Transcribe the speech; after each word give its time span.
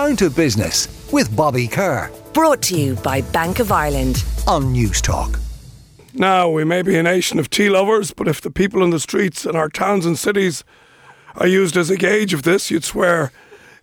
Down 0.00 0.16
to 0.16 0.30
Business 0.30 0.88
with 1.12 1.36
Bobby 1.36 1.68
Kerr 1.68 2.10
Brought 2.32 2.62
to 2.62 2.74
you 2.74 2.94
by 2.94 3.20
Bank 3.20 3.58
of 3.58 3.70
Ireland. 3.70 4.24
on 4.46 4.72
News 4.72 5.02
Talk. 5.02 5.38
Now, 6.14 6.48
we 6.48 6.64
may 6.64 6.80
be 6.80 6.96
a 6.96 7.02
nation 7.02 7.38
of 7.38 7.50
tea 7.50 7.68
lovers, 7.68 8.10
but 8.10 8.26
if 8.26 8.40
the 8.40 8.50
people 8.50 8.82
in 8.82 8.88
the 8.88 8.98
streets 8.98 9.44
in 9.44 9.56
our 9.56 9.68
towns 9.68 10.06
and 10.06 10.18
cities 10.18 10.64
are 11.34 11.46
used 11.46 11.76
as 11.76 11.90
a 11.90 11.98
gauge 11.98 12.32
of 12.32 12.44
this, 12.44 12.70
you'd 12.70 12.82
swear 12.82 13.30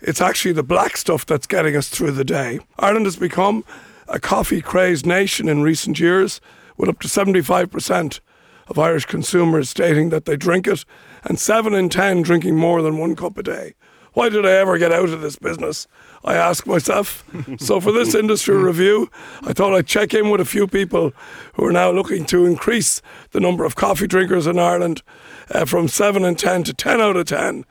it's 0.01 0.19
actually 0.19 0.53
the 0.53 0.63
black 0.63 0.98
stuff 0.98 1.23
that's 1.23 1.45
getting 1.45 1.75
us 1.75 1.88
through 1.88 2.14
the 2.14 2.25
day. 2.25 2.61
Ireland 2.79 3.05
has 3.05 3.18
become 3.18 3.63
a 4.07 4.20
coffee 4.20 4.59
crazed 4.59 5.05
nation 5.05 5.47
in 5.47 5.61
recent 5.61 5.99
years, 5.99 6.41
with 6.77 6.89
up 6.89 6.99
to 7.02 7.07
75% 7.07 8.21
of 8.68 8.79
Irish 8.79 9.05
consumers 9.05 9.70
stating 9.70 10.09
that 10.09 10.25
they 10.25 10.36
drink 10.36 10.65
it, 10.65 10.84
and 11.25 11.39
7 11.39 11.75
in 11.75 11.89
10 11.89 12.23
drinking 12.23 12.55
more 12.55 12.81
than 12.81 12.97
one 12.97 13.15
cup 13.15 13.38
a 13.38 13.43
day. 13.43 13.75
Why 14.18 14.29
did 14.29 14.47
I 14.47 14.54
ever 14.54 14.79
get 14.79 14.91
out 14.91 15.09
of 15.09 15.21
this 15.21 15.36
business? 15.36 15.88
I 16.28 16.36
ask 16.36 16.68
myself. 16.68 17.24
so, 17.57 17.79
for 17.79 17.93
this 17.93 18.14
industry 18.24 18.57
review, 18.57 19.10
I 19.43 19.54
thought 19.54 19.74
I'd 19.74 19.88
check 19.88 20.14
in 20.14 20.29
with 20.29 20.42
a 20.42 20.46
few 20.46 20.68
people 20.68 21.14
who 21.54 21.65
are 21.65 21.71
now 21.71 21.89
looking 21.89 22.25
to 22.25 22.46
increase 22.46 23.01
the 23.32 23.39
number 23.39 23.64
of 23.64 23.78
coffee 23.78 24.07
drinkers 24.07 24.46
in 24.46 24.60
Ireland 24.60 25.04
uh, 25.50 25.64
from 25.64 25.87
7 25.87 26.25
and 26.25 26.37
10 26.37 26.64
to 26.65 26.74
10 26.74 27.00
out 27.00 27.15
of 27.15 27.28
10. 27.28 27.64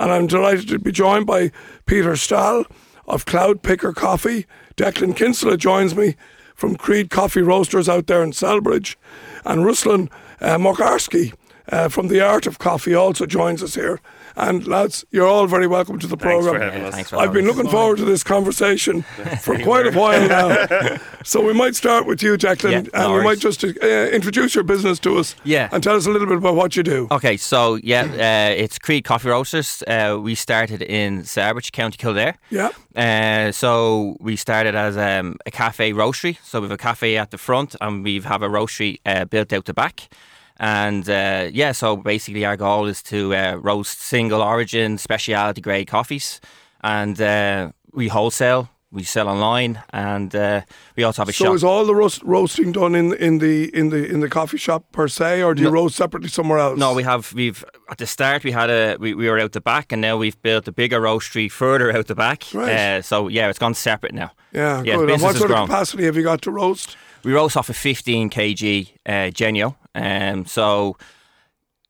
And 0.00 0.10
I'm 0.12 0.26
delighted 0.26 0.68
to 0.70 0.80
be 0.80 0.90
joined 0.90 1.26
by 1.26 1.52
Peter 1.86 2.14
Sztal 2.14 2.66
of 3.06 3.24
Cloud 3.24 3.62
Picker 3.62 3.92
Coffee. 3.92 4.46
Declan 4.76 5.14
Kinsella 5.14 5.56
joins 5.56 5.94
me 5.94 6.16
from 6.56 6.74
Creed 6.74 7.08
Coffee 7.08 7.42
Roasters 7.42 7.88
out 7.88 8.08
there 8.08 8.24
in 8.24 8.32
Celbridge. 8.32 8.96
And 9.44 9.60
Ruslan 9.60 10.10
uh, 10.40 10.58
Mocharskyy 10.58 11.34
uh, 11.70 11.88
from 11.88 12.08
The 12.08 12.20
Art 12.20 12.46
of 12.46 12.58
Coffee 12.58 12.94
also 12.94 13.26
joins 13.26 13.62
us 13.62 13.74
here. 13.74 14.00
And 14.34 14.66
lads, 14.66 15.04
you're 15.10 15.26
all 15.26 15.46
very 15.46 15.66
welcome 15.66 15.98
to 15.98 16.06
the 16.06 16.16
Thanks 16.16 16.46
programme. 16.46 16.54
for 16.60 16.64
having 16.64 16.84
us. 16.86 16.94
thanks 16.94 17.10
for 17.10 17.16
I've 17.16 17.34
been 17.34 17.44
looking 17.46 17.68
forward 17.68 17.98
to 17.98 18.06
this 18.06 18.24
conversation 18.24 19.02
for 19.42 19.58
quite 19.58 19.86
a 19.86 19.90
while 19.92 20.26
now. 20.26 20.96
so 21.22 21.42
we 21.44 21.52
might 21.52 21.74
start 21.74 22.06
with 22.06 22.22
you, 22.22 22.38
Declan, 22.38 22.70
Yeah, 22.70 22.78
and 22.78 22.92
no 22.94 23.16
you 23.18 23.22
might 23.24 23.38
just 23.40 23.62
uh, 23.62 23.68
introduce 24.10 24.54
your 24.54 24.64
business 24.64 24.98
to 25.00 25.18
us 25.18 25.34
Yeah. 25.44 25.68
and 25.70 25.82
tell 25.82 25.94
us 25.96 26.06
a 26.06 26.10
little 26.10 26.26
bit 26.26 26.38
about 26.38 26.54
what 26.54 26.76
you 26.76 26.82
do. 26.82 27.08
Okay, 27.10 27.36
so 27.36 27.74
yeah, 27.82 28.04
uh, 28.50 28.54
it's 28.54 28.78
Creed 28.78 29.04
Coffee 29.04 29.28
Roasters. 29.28 29.82
Uh, 29.86 30.18
we 30.18 30.34
started 30.34 30.80
in 30.80 31.22
Celbridge, 31.24 31.70
County 31.70 31.98
Kildare. 31.98 32.38
Yeah. 32.48 32.70
Uh, 32.96 33.52
so 33.52 34.16
we 34.18 34.36
started 34.36 34.74
as 34.74 34.96
um, 34.96 35.36
a 35.44 35.50
cafe 35.50 35.92
roastery. 35.92 36.38
So 36.42 36.60
we 36.60 36.64
have 36.68 36.72
a 36.72 36.78
cafe 36.78 37.18
at 37.18 37.30
the 37.32 37.38
front, 37.38 37.76
and 37.82 38.02
we 38.02 38.20
have 38.20 38.40
a 38.42 38.48
roastery 38.48 38.98
uh, 39.04 39.26
built 39.26 39.52
out 39.52 39.66
the 39.66 39.74
back. 39.74 40.08
And 40.58 41.08
uh, 41.08 41.48
yeah, 41.52 41.72
so 41.72 41.96
basically 41.96 42.44
our 42.44 42.56
goal 42.56 42.86
is 42.86 43.02
to 43.04 43.34
uh, 43.34 43.56
roast 43.56 44.00
single 44.00 44.42
origin, 44.42 44.98
specialty 44.98 45.60
grade 45.60 45.86
coffees, 45.88 46.40
and 46.82 47.20
uh, 47.20 47.72
we 47.92 48.08
wholesale. 48.08 48.68
We 48.94 49.04
sell 49.04 49.26
online, 49.26 49.82
and 49.94 50.34
uh, 50.34 50.60
we 50.96 51.02
also 51.04 51.22
have 51.22 51.28
a 51.30 51.32
So 51.32 51.44
shop. 51.44 51.50
So 51.52 51.54
is 51.54 51.64
all 51.64 51.86
the 51.86 51.94
roast, 51.94 52.22
roasting 52.24 52.72
done 52.72 52.94
in 52.94 53.14
in 53.14 53.38
the 53.38 53.74
in 53.74 53.88
the 53.88 54.04
in 54.04 54.20
the 54.20 54.28
coffee 54.28 54.58
shop 54.58 54.84
per 54.92 55.08
se, 55.08 55.42
or 55.42 55.54
do 55.54 55.62
you 55.62 55.68
No. 55.68 55.72
roast 55.72 55.96
separately 55.96 56.28
somewhere 56.28 56.58
else? 56.58 56.78
No, 56.78 56.92
we 56.92 57.02
have. 57.02 57.32
We've 57.32 57.64
at 57.88 57.96
the 57.96 58.06
start 58.06 58.44
we 58.44 58.52
had 58.52 58.68
a 58.68 58.96
we, 59.00 59.14
we 59.14 59.30
were 59.30 59.40
out 59.40 59.52
the 59.52 59.62
back, 59.62 59.92
and 59.92 60.02
now 60.02 60.18
we've 60.18 60.36
built 60.42 60.68
a 60.68 60.72
bigger 60.72 61.00
roastery 61.00 61.50
further 61.50 61.90
out 61.96 62.06
the 62.06 62.14
back. 62.14 62.44
Right. 62.52 62.70
Uh, 62.98 63.00
so 63.02 63.28
yeah, 63.28 63.48
it's 63.48 63.58
gone 63.58 63.72
separate 63.74 64.12
now. 64.12 64.30
Yeah, 64.52 64.82
yeah, 64.84 64.96
good. 64.96 65.08
And 65.10 65.22
what 65.22 65.36
sort 65.36 65.50
of 65.50 65.56
grown. 65.56 65.66
capacity 65.68 66.04
have 66.04 66.16
you 66.16 66.22
got 66.22 66.42
to 66.42 66.50
roast? 66.50 66.96
We 67.24 67.32
roast 67.32 67.56
off 67.56 67.70
a 67.70 67.72
15 67.74 68.28
kg 68.28 68.88
uh, 69.06 69.30
Genio. 69.30 69.74
Um, 69.94 70.46
so 70.46 70.96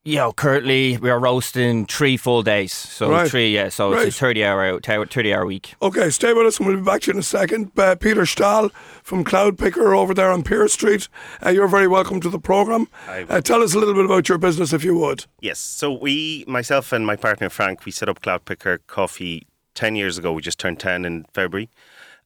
you 0.04 0.16
know, 0.16 0.32
currently 0.32 0.96
we 0.96 1.08
are 1.10 1.20
roasting 1.20 1.86
three 1.86 2.16
full 2.16 2.42
days. 2.42 2.72
So 2.72 3.08
Right. 3.08 3.30
three, 3.30 3.54
yeah. 3.54 3.68
So 3.68 3.92
Right. 3.92 4.08
it's 4.08 4.16
a 4.16 4.18
30 4.18 4.44
hour 4.44 4.80
30 4.80 5.32
hour 5.32 5.46
week. 5.46 5.74
Okay, 5.80 6.10
stay 6.10 6.32
with 6.32 6.44
us 6.44 6.58
and 6.58 6.66
we'll 6.66 6.76
be 6.78 6.82
back 6.82 7.02
to 7.02 7.06
you 7.08 7.12
in 7.12 7.18
a 7.20 7.22
second. 7.22 7.70
Uh, 7.78 7.94
Peter 7.94 8.22
Sztal 8.22 8.72
from 9.04 9.22
Cloud 9.22 9.58
Picker 9.58 9.94
over 9.94 10.12
there 10.12 10.32
on 10.32 10.42
Pearse 10.42 10.72
Street. 10.72 11.08
Uh, 11.46 11.50
you're 11.50 11.68
very 11.68 11.86
welcome 11.86 12.20
to 12.20 12.28
the 12.28 12.40
programme. 12.40 12.88
Uh, 13.06 13.40
tell 13.40 13.62
us 13.62 13.74
a 13.74 13.78
little 13.78 13.94
bit 13.94 14.04
about 14.04 14.28
your 14.28 14.38
business 14.38 14.72
if 14.72 14.82
you 14.82 14.96
would. 14.96 15.26
Yes. 15.40 15.60
So 15.60 15.92
we, 15.92 16.44
myself 16.48 16.92
and 16.92 17.06
my 17.06 17.14
partner 17.14 17.48
Frank, 17.48 17.84
we 17.84 17.92
set 17.92 18.08
up 18.08 18.22
Cloud 18.22 18.44
Picker 18.44 18.78
Coffee 18.88 19.46
ten 19.74 19.94
years 19.94 20.18
ago. 20.18 20.32
We 20.32 20.42
just 20.42 20.58
turned 20.58 20.80
ten 20.80 21.04
in 21.04 21.26
February. 21.32 21.70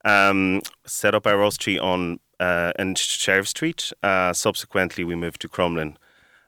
Um, 0.03 0.63
set 0.87 1.15
up 1.15 1.27
our 1.27 1.35
roastery 1.35 1.79
on 1.83 2.21
uh, 2.41 2.73
in 2.79 2.95
Sheriff 2.95 3.49
Street. 3.49 3.93
Uh, 4.03 4.33
subsequently, 4.33 5.05
we 5.05 5.15
moved 5.15 5.41
to 5.43 5.49
Crumlin, 5.49 5.97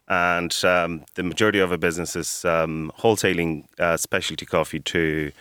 and 0.08 0.56
um, 0.64 1.04
the 1.14 1.22
majority 1.22 1.58
of 1.58 1.70
our 1.70 1.78
business 1.78 2.16
is 2.16 2.44
um, 2.44 2.92
wholesaling 2.98 3.64
uh, 3.78 3.96
specialty 3.96 4.46
coffee 4.46 4.80
to 4.80 5.32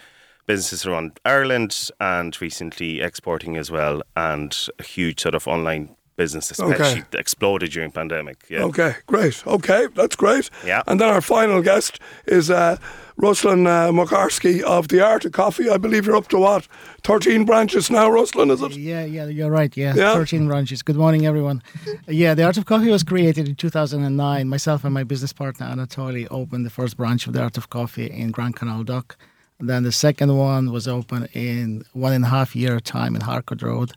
businesses 0.46 0.86
around 0.86 1.20
Ireland 1.26 1.90
and 2.00 2.40
recently 2.42 3.02
exporting 3.02 3.58
as 3.58 3.70
well, 3.70 4.02
and 4.16 4.58
a 4.80 4.84
huge 4.84 5.22
sort 5.22 5.36
of 5.36 5.48
online 5.48 5.96
business, 6.16 6.50
especially 6.52 7.04
that 7.12 7.20
exploded 7.20 7.72
during 7.72 7.92
pandemic. 7.92 8.46
Yeah. 8.50 8.64
Okay, 8.64 8.96
great. 9.06 9.46
Okay, 9.46 9.88
that's 9.96 10.16
great. 10.16 10.50
Yeah. 10.66 10.82
And 10.88 11.00
then 11.00 11.10
our 11.10 11.22
final 11.22 11.62
guest 11.62 12.00
is 12.26 12.50
uh, 12.50 12.78
Ruslan 13.22 13.66
uh, 13.66 13.92
Mocharskyy 13.92 14.62
of 14.62 14.90
The 14.90 15.02
Art 15.04 15.26
of 15.26 15.32
Coffee. 15.32 15.70
I 15.72 15.78
believe 15.78 16.06
you're 16.06 16.16
up 16.16 16.28
to 16.28 16.38
what? 16.38 16.68
13 17.04 17.46
branches 17.46 17.90
now, 17.90 18.08
Ruslan, 18.10 18.52
is 18.52 18.62
it? 18.62 18.74
Yeah, 18.78 19.06
yeah, 19.06 19.26
you're 19.26 19.50
right. 19.50 19.76
Yeah, 19.76 19.96
Yeah. 19.96 20.14
13 20.14 20.48
branches. 20.48 20.84
Good 20.84 20.98
morning, 20.98 21.26
everyone. 21.26 21.64
Yeah, 22.08 22.36
the 22.36 22.44
Art 22.44 22.58
of 22.58 22.66
Coffee 22.66 22.92
was 22.92 23.04
created 23.04 23.48
in 23.48 23.56
2009. 23.56 24.48
Myself 24.48 24.84
and 24.84 24.94
my 24.94 25.04
business 25.04 25.34
partner 25.34 25.66
Anatoly 25.66 26.28
opened 26.30 26.64
the 26.64 26.70
first 26.70 26.96
branch 26.96 27.26
of 27.26 27.34
the 27.34 27.42
Art 27.42 27.58
of 27.58 27.72
Coffee 27.72 28.06
in 28.06 28.30
Grand 28.30 28.56
Canal 28.56 28.84
Dock. 28.84 29.18
Then 29.60 29.82
the 29.82 29.92
second 29.92 30.38
one 30.38 30.72
was 30.72 30.88
open 30.88 31.28
in 31.34 31.84
one 31.94 32.14
and 32.14 32.26
a 32.26 32.28
half 32.28 32.56
year 32.56 32.80
time 32.80 33.16
in 33.16 33.22
Harcourt 33.22 33.64
Road. 33.64 33.94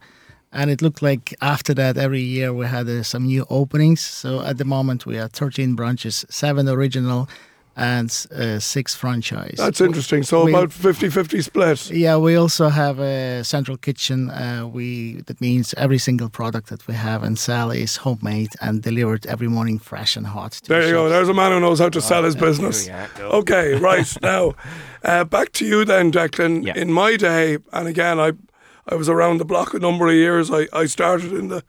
And 0.50 0.70
it 0.70 0.80
looked 0.80 1.02
like 1.02 1.34
after 1.42 1.74
that, 1.74 1.98
every 1.98 2.22
year 2.22 2.54
we 2.54 2.64
had 2.66 2.88
uh, 2.88 3.02
some 3.02 3.26
new 3.26 3.44
openings. 3.50 4.00
So 4.00 4.40
at 4.40 4.56
the 4.56 4.64
moment, 4.64 5.04
we 5.04 5.16
have 5.16 5.32
13 5.32 5.74
branches, 5.76 6.24
seven 6.30 6.66
original, 6.70 7.28
and 7.76 8.26
uh, 8.32 8.58
six 8.58 8.94
franchise. 8.94 9.54
That's 9.56 9.80
interesting. 9.80 10.22
So 10.22 10.44
We- 10.44 10.52
about 10.52 10.72
50 10.72 11.08
50 11.08 11.40
split. 11.42 11.90
Yeah, 11.90 12.16
we 12.18 12.34
also 12.36 12.68
have 12.68 12.98
a 12.98 13.42
central 13.44 13.76
kitchen. 13.76 14.30
Uh, 14.30 14.66
we 14.66 15.22
that 15.26 15.40
means 15.40 15.74
every 15.74 15.98
single 15.98 16.28
product 16.28 16.68
that 16.68 16.86
we 16.86 16.94
have 16.94 17.22
and 17.22 17.38
sell 17.38 17.70
is 17.70 17.96
homemade 17.96 18.50
and 18.60 18.82
delivered 18.82 19.26
every 19.26 19.48
morning, 19.48 19.78
fresh 19.78 20.16
and 20.16 20.26
hot. 20.26 20.52
to 20.52 20.68
There 20.68 20.82
the 20.82 20.88
you 20.88 20.94
go. 20.94 21.08
There's 21.08 21.28
a 21.28 21.34
man 21.34 21.52
who 21.52 21.60
knows 21.60 21.78
how 21.78 21.88
to 21.90 22.00
sell 22.00 22.24
his 22.24 22.36
business. 22.36 22.88
Okay, 23.18 23.74
right. 23.74 24.16
now, 24.22 24.54
uh, 25.04 25.24
back 25.24 25.52
to 25.52 25.64
you 25.64 25.84
then, 25.84 26.12
Declan. 26.12 26.66
Yeah. 26.66 26.76
In 26.76 26.92
my 26.92 27.16
day, 27.16 27.58
and 27.72 27.88
again, 27.88 28.18
I 28.18 28.32
I 28.88 28.94
was 28.96 29.08
around 29.08 29.38
the 29.38 29.44
block 29.44 29.74
a 29.74 29.78
number 29.78 30.08
of 30.08 30.14
years. 30.14 30.50
I, 30.50 30.66
I 30.72 30.86
started 30.86 31.32
in 31.32 31.48
the 31.48 31.62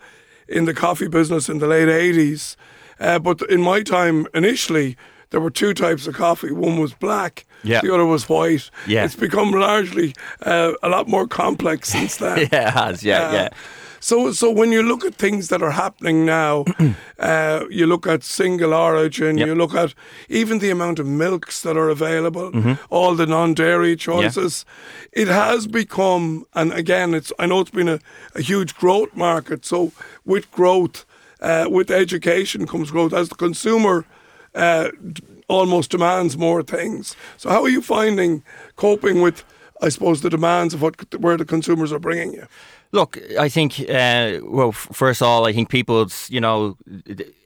in 0.47 0.65
the 0.65 0.73
coffee 0.73 1.07
business 1.07 1.47
in 1.49 1.59
the 1.59 1.67
late 1.67 1.87
80s. 1.87 2.55
Uh, 2.99 3.17
but 3.19 3.41
in 3.49 3.61
my 3.61 3.81
time, 3.81 4.27
initially, 4.33 4.95
there 5.31 5.41
were 5.41 5.51
two 5.51 5.73
types 5.73 6.07
of 6.07 6.13
coffee. 6.15 6.51
One 6.51 6.79
was 6.79 6.93
black, 6.93 7.45
Yeah. 7.63 7.81
the 7.81 7.93
other 7.93 8.05
was 8.05 8.29
white. 8.29 8.69
Yeah. 8.87 9.05
It's 9.05 9.15
become 9.15 9.51
largely 9.51 10.13
uh, 10.45 10.73
a 10.83 10.87
lot 10.89 11.07
more 11.07 11.27
complex 11.27 11.89
since 11.95 12.17
then. 12.17 12.37
Yeah, 12.51 12.67
it 12.67 12.73
has. 12.73 13.03
Yeah, 13.03 13.27
Uh, 13.29 13.33
yeah. 13.33 13.49
So, 14.03 14.31
so 14.33 14.49
when 14.49 14.71
you 14.71 14.81
look 14.81 15.05
at 15.05 15.13
things 15.13 15.47
that 15.49 15.61
are 15.61 15.69
happening 15.71 16.25
now, 16.25 16.65
uh, 17.19 17.65
you 17.69 17.85
look 17.85 18.07
at 18.07 18.23
single 18.23 18.73
origin, 18.73 19.37
Yep. 19.37 19.47
you 19.47 19.55
look 19.55 19.75
at 19.75 19.93
even 20.27 20.59
the 20.59 20.71
amount 20.71 20.99
of 20.99 21.05
milks 21.05 21.61
that 21.61 21.77
are 21.77 21.89
available, 21.89 22.51
Mm-hmm. 22.51 22.73
all 22.89 23.15
the 23.15 23.25
non-dairy 23.27 23.95
choices. 23.95 24.65
Yeah. 25.13 25.21
It 25.21 25.27
has 25.27 25.67
become, 25.67 26.45
and 26.53 26.73
again, 26.73 27.13
it's 27.13 27.31
I 27.37 27.45
know 27.45 27.59
it's 27.61 27.69
been 27.75 27.89
a, 27.89 27.99
a 28.35 28.41
huge 28.41 28.73
growth 28.75 29.15
market. 29.15 29.65
So 29.65 29.91
with 30.25 30.49
growth, 30.51 31.05
uh, 31.39 31.65
with 31.69 31.91
education 31.91 32.65
comes 32.67 32.89
growth. 32.91 33.13
As 33.13 33.29
the 33.29 33.35
consumer 33.35 34.05
uh, 34.55 34.89
almost 35.47 35.91
demands 35.91 36.37
more 36.37 36.63
things. 36.63 37.15
So 37.37 37.49
how 37.49 37.63
are 37.63 37.69
you 37.69 37.81
finding 37.81 38.43
coping 38.75 39.21
with? 39.21 39.43
I 39.83 39.89
suppose 39.89 40.21
the 40.21 40.29
demands 40.29 40.73
of 40.73 40.81
what 40.81 40.95
where 41.19 41.37
the 41.37 41.45
consumers 41.45 41.91
are 41.91 41.99
bringing 41.99 42.33
you. 42.33 42.45
Look, 42.93 43.17
I 43.39 43.47
think, 43.47 43.79
uh, 43.89 44.41
well, 44.43 44.73
first 44.73 45.21
of 45.21 45.27
all, 45.27 45.47
I 45.47 45.53
think 45.53 45.69
people's, 45.69 46.29
you 46.29 46.41
know, 46.41 46.75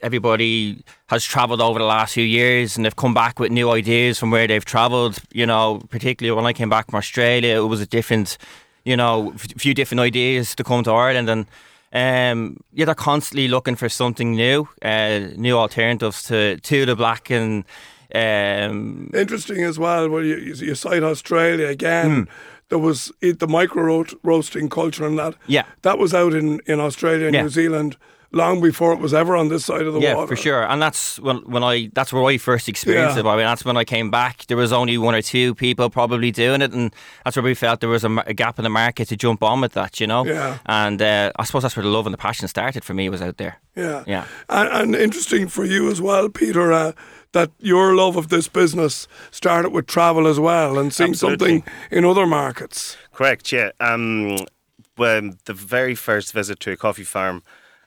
everybody 0.02 0.84
has 1.06 1.24
travelled 1.24 1.62
over 1.62 1.78
the 1.78 1.86
last 1.86 2.16
few 2.16 2.24
years 2.24 2.76
and 2.76 2.84
they've 2.84 2.96
come 2.96 3.14
back 3.14 3.40
with 3.40 3.52
new 3.52 3.70
ideas 3.70 4.18
from 4.18 4.32
where 4.32 4.48
they've 4.48 4.66
travelled. 4.66 5.20
You 5.32 5.46
know, 5.46 5.82
particularly 5.90 6.36
when 6.36 6.48
I 6.48 6.54
came 6.54 6.70
back 6.70 6.90
from 6.90 6.98
Australia, 6.98 7.58
it 7.58 7.68
was 7.68 7.80
a 7.80 7.86
different, 7.86 8.40
you 8.86 8.98
know, 8.98 9.34
few 9.38 9.76
different 9.76 10.02
ideas 10.02 10.56
to 10.56 10.64
come 10.64 10.84
to 10.84 10.92
Ireland. 10.92 11.30
And 11.30 11.46
um, 11.96 12.58
yeah, 12.74 12.86
they're 12.86 12.94
constantly 12.94 13.48
looking 13.48 13.76
for 13.76 13.90
something 13.90 14.36
new, 14.36 14.68
uh, 14.82 15.20
new 15.38 15.58
alternatives 15.58 16.22
to, 16.24 16.58
to 16.58 16.86
the 16.86 16.96
black 16.96 17.32
and. 17.32 17.64
Um, 18.14 19.10
Interesting 19.14 19.64
as 19.64 19.78
well. 19.80 20.10
Well, 20.10 20.24
you, 20.24 20.36
you 20.38 20.76
cite 20.76 21.04
Australia 21.04 21.68
again. 21.68 22.28
There 22.70 22.80
was 22.80 23.12
the 23.22 23.48
micro 23.48 24.06
roasting 24.24 24.70
culture 24.70 25.06
and 25.06 25.18
that. 25.20 25.36
Yeah. 25.48 25.64
that 25.82 25.98
was 25.98 26.14
out 26.14 26.34
in, 26.34 26.60
in 26.66 26.80
Australia 26.80 27.26
and 27.28 27.36
Yeah. 27.36 27.44
New 27.44 27.50
Zealand 27.50 27.98
long 28.36 28.62
before 28.62 28.94
it 28.94 29.00
was 29.00 29.14
ever 29.14 29.36
on 29.36 29.48
this 29.48 29.66
side 29.66 29.88
of 29.88 29.94
the 29.94 30.00
yeah, 30.00 30.14
water. 30.14 30.28
for 30.28 30.36
sure. 30.36 30.64
And 30.70 30.82
that's 30.82 31.20
when 31.20 31.38
when 31.50 31.64
I 31.64 31.90
that's 31.94 32.14
where 32.14 32.24
I 32.24 32.38
first 32.38 32.68
experienced 32.70 33.16
Yeah. 33.16 33.24
it. 33.24 33.34
I 33.34 33.36
mean, 33.38 33.46
that's 33.46 33.66
when 33.66 33.78
I 33.78 33.84
came 33.86 34.12
back. 34.12 34.46
There 34.48 34.58
was 34.58 34.72
only 34.72 34.98
one 34.98 35.16
or 35.16 35.22
two 35.22 35.56
people 35.56 35.90
probably 35.90 36.32
doing 36.32 36.62
it, 36.62 36.72
and 36.74 36.94
that's 37.24 37.36
where 37.38 37.44
we 37.44 37.56
felt 37.56 37.80
there 37.80 37.90
was 37.90 38.04
a, 38.04 38.12
a 38.28 38.34
gap 38.34 38.60
in 38.60 38.64
the 38.64 38.70
market 38.70 39.08
to 39.08 39.16
jump 39.18 39.42
on 39.42 39.62
with 39.62 39.74
that. 39.74 40.00
You 40.00 40.08
know. 40.08 40.26
Yeah. 40.26 40.58
And 40.66 41.02
uh, 41.02 41.32
I 41.40 41.44
suppose 41.46 41.64
that's 41.64 41.76
where 41.76 41.84
the 41.84 41.90
love 41.90 42.06
and 42.06 42.14
the 42.14 42.18
passion 42.18 42.48
started 42.48 42.84
for 42.84 42.94
me 42.94 43.10
was 43.10 43.22
out 43.22 43.38
there. 43.38 43.60
Yeah. 43.76 44.04
Yeah. 44.06 44.26
And, 44.50 44.70
and 44.70 44.96
interesting 44.96 45.48
for 45.48 45.66
you 45.66 45.90
as 45.90 46.02
well, 46.02 46.30
Peter, 46.30 46.72
uh, 46.72 46.92
that 47.32 47.52
your 47.60 47.96
love 47.96 48.16
of 48.18 48.28
this 48.30 48.48
business 48.48 49.08
started 49.32 49.70
with 49.72 49.88
travel 49.88 50.28
as 50.28 50.40
well 50.40 50.78
and 50.80 50.94
seeing 50.94 51.12
Absolutely. 51.12 51.60
something 51.62 51.74
in 51.92 52.06
other 52.06 52.26
markets. 52.26 52.96
Correct, 53.14 53.52
yeah. 53.52 53.72
Um, 53.82 54.38
when 54.96 55.38
the 55.46 55.54
very 55.54 55.96
first 55.96 56.32
visit 56.34 56.60
to 56.62 56.72
a 56.72 56.78
coffee 56.78 57.04
farm, 57.04 57.44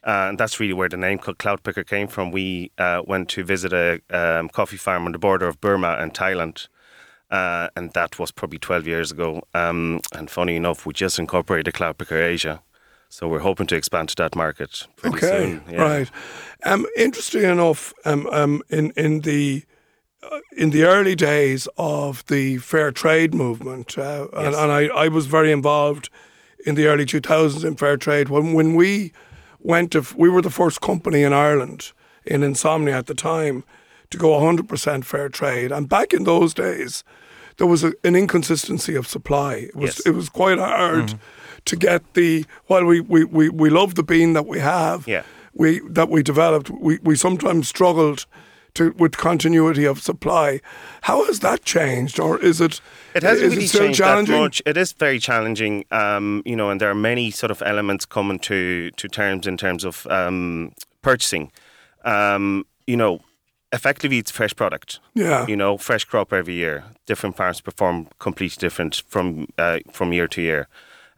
uh, 0.08 0.28
and 0.30 0.38
that's 0.38 0.58
really 0.58 0.72
where 0.72 0.88
the 0.88 0.96
name 0.96 1.18
called 1.18 1.38
Cloud 1.38 1.62
Picker 1.62 1.84
came 1.84 2.08
from. 2.08 2.30
We 2.32 2.72
uh, 2.78 3.02
went 3.06 3.28
to 3.30 3.44
visit 3.44 3.72
a 3.72 4.00
um, 4.10 4.48
coffee 4.48 4.78
farm 4.78 5.04
on 5.06 5.12
the 5.12 5.18
border 5.18 5.46
of 5.46 5.60
Burma 5.60 5.96
and 6.00 6.14
Thailand. 6.14 6.66
Uh, 7.30 7.68
and 7.76 7.92
that 7.92 8.18
was 8.18 8.30
probably 8.30 8.58
12 8.58 8.86
years 8.86 9.12
ago. 9.12 9.42
Um, 9.52 10.00
and 10.14 10.30
funny 10.30 10.56
enough, 10.56 10.86
we 10.86 10.94
just 10.94 11.18
incorporated 11.18 11.74
Cloud 11.74 11.98
Picker 11.98 12.20
Asia. 12.22 12.62
So 13.10 13.28
we're 13.28 13.40
hoping 13.40 13.66
to 13.66 13.76
expand 13.76 14.08
to 14.10 14.14
that 14.16 14.34
market 14.34 14.86
pretty 14.96 15.16
Okay, 15.18 15.28
soon. 15.28 15.62
yeah. 15.70 15.82
right. 15.82 16.10
Um, 16.64 16.86
interesting 16.96 17.42
enough, 17.42 17.92
um, 18.04 18.26
um, 18.28 18.62
in 18.70 18.92
in 18.96 19.20
the 19.20 19.64
uh, 20.22 20.40
in 20.56 20.70
the 20.70 20.84
early 20.84 21.14
days 21.14 21.68
of 21.76 22.24
the 22.26 22.58
fair 22.58 22.92
trade 22.92 23.34
movement, 23.34 23.96
uh, 23.98 24.26
and, 24.34 24.54
and 24.54 24.72
I, 24.72 24.88
I 25.04 25.08
was 25.08 25.26
very 25.26 25.52
involved 25.52 26.10
in 26.66 26.74
the 26.74 26.86
early 26.86 27.06
2000s 27.06 27.64
in 27.64 27.76
fair 27.76 27.96
trade. 27.96 28.28
When 28.28 28.52
when 28.52 28.74
we 28.74 29.12
went 29.60 29.92
to, 29.92 30.04
we 30.16 30.28
were 30.28 30.42
the 30.42 30.50
first 30.50 30.80
company 30.80 31.22
in 31.22 31.32
Ireland 31.32 31.92
in 32.24 32.42
Insomnia 32.42 32.96
at 32.98 33.06
the 33.06 33.14
time 33.14 33.64
to 34.10 34.18
go 34.18 34.30
100% 34.30 35.04
fair 35.04 35.28
trade. 35.28 35.72
And 35.72 35.88
back 35.88 36.12
in 36.12 36.24
those 36.24 36.54
days, 36.54 37.04
there 37.56 37.66
was 37.66 37.84
a, 37.84 37.92
an 38.04 38.16
inconsistency 38.16 38.94
of 38.94 39.06
supply. 39.06 39.54
It 39.54 39.76
was 39.76 39.96
Yes. 39.96 40.06
it 40.06 40.10
was 40.14 40.28
quite 40.28 40.58
hard 40.58 41.06
mm-hmm. 41.06 41.18
to 41.64 41.76
get 41.76 42.14
the 42.14 42.46
while 42.66 42.84
we, 42.84 43.00
we, 43.00 43.24
we, 43.24 43.48
we 43.48 43.70
love 43.70 43.94
the 43.94 44.02
bean 44.02 44.32
that 44.32 44.46
we 44.46 44.60
have 44.60 45.06
Yeah. 45.06 45.22
we 45.52 45.80
that 45.88 46.08
we 46.08 46.22
developed, 46.22 46.70
we, 46.70 46.98
we 47.02 47.16
sometimes 47.16 47.68
struggled 47.68 48.26
to 48.78 48.90
with 48.92 49.16
continuity 49.16 49.84
of 49.84 50.00
supply. 50.00 50.60
How 51.02 51.24
has 51.26 51.40
that 51.40 51.64
changed, 51.64 52.18
or 52.18 52.38
is 52.40 52.60
it? 52.60 52.80
It 53.14 53.22
hasn't 53.22 53.50
really 53.50 53.64
it 53.64 53.68
still 53.68 53.82
changed 53.82 54.00
that 54.00 54.04
challenging? 54.04 54.40
much. 54.40 54.62
It 54.66 54.76
is 54.76 54.92
very 54.92 55.18
challenging, 55.18 55.84
um, 55.90 56.42
you 56.44 56.56
know, 56.56 56.70
and 56.70 56.80
there 56.80 56.90
are 56.90 56.94
many 56.94 57.30
sort 57.30 57.50
of 57.50 57.62
elements 57.62 58.06
coming 58.06 58.38
to 58.40 58.90
to 58.90 59.08
terms 59.08 59.46
in 59.46 59.56
terms 59.56 59.84
of 59.84 60.06
um, 60.06 60.72
purchasing. 61.02 61.52
Um, 62.04 62.64
you 62.86 62.96
know, 62.96 63.20
effectively, 63.72 64.18
it's 64.18 64.30
fresh 64.30 64.54
product. 64.54 65.00
Yeah. 65.14 65.46
You 65.46 65.56
know, 65.56 65.76
fresh 65.78 66.04
crop 66.04 66.32
every 66.32 66.54
year. 66.54 66.84
Different 67.06 67.36
farms 67.36 67.60
perform 67.60 68.08
completely 68.18 68.60
different 68.60 69.02
from 69.08 69.46
uh, 69.58 69.80
from 69.92 70.12
year 70.12 70.28
to 70.28 70.40
year. 70.40 70.68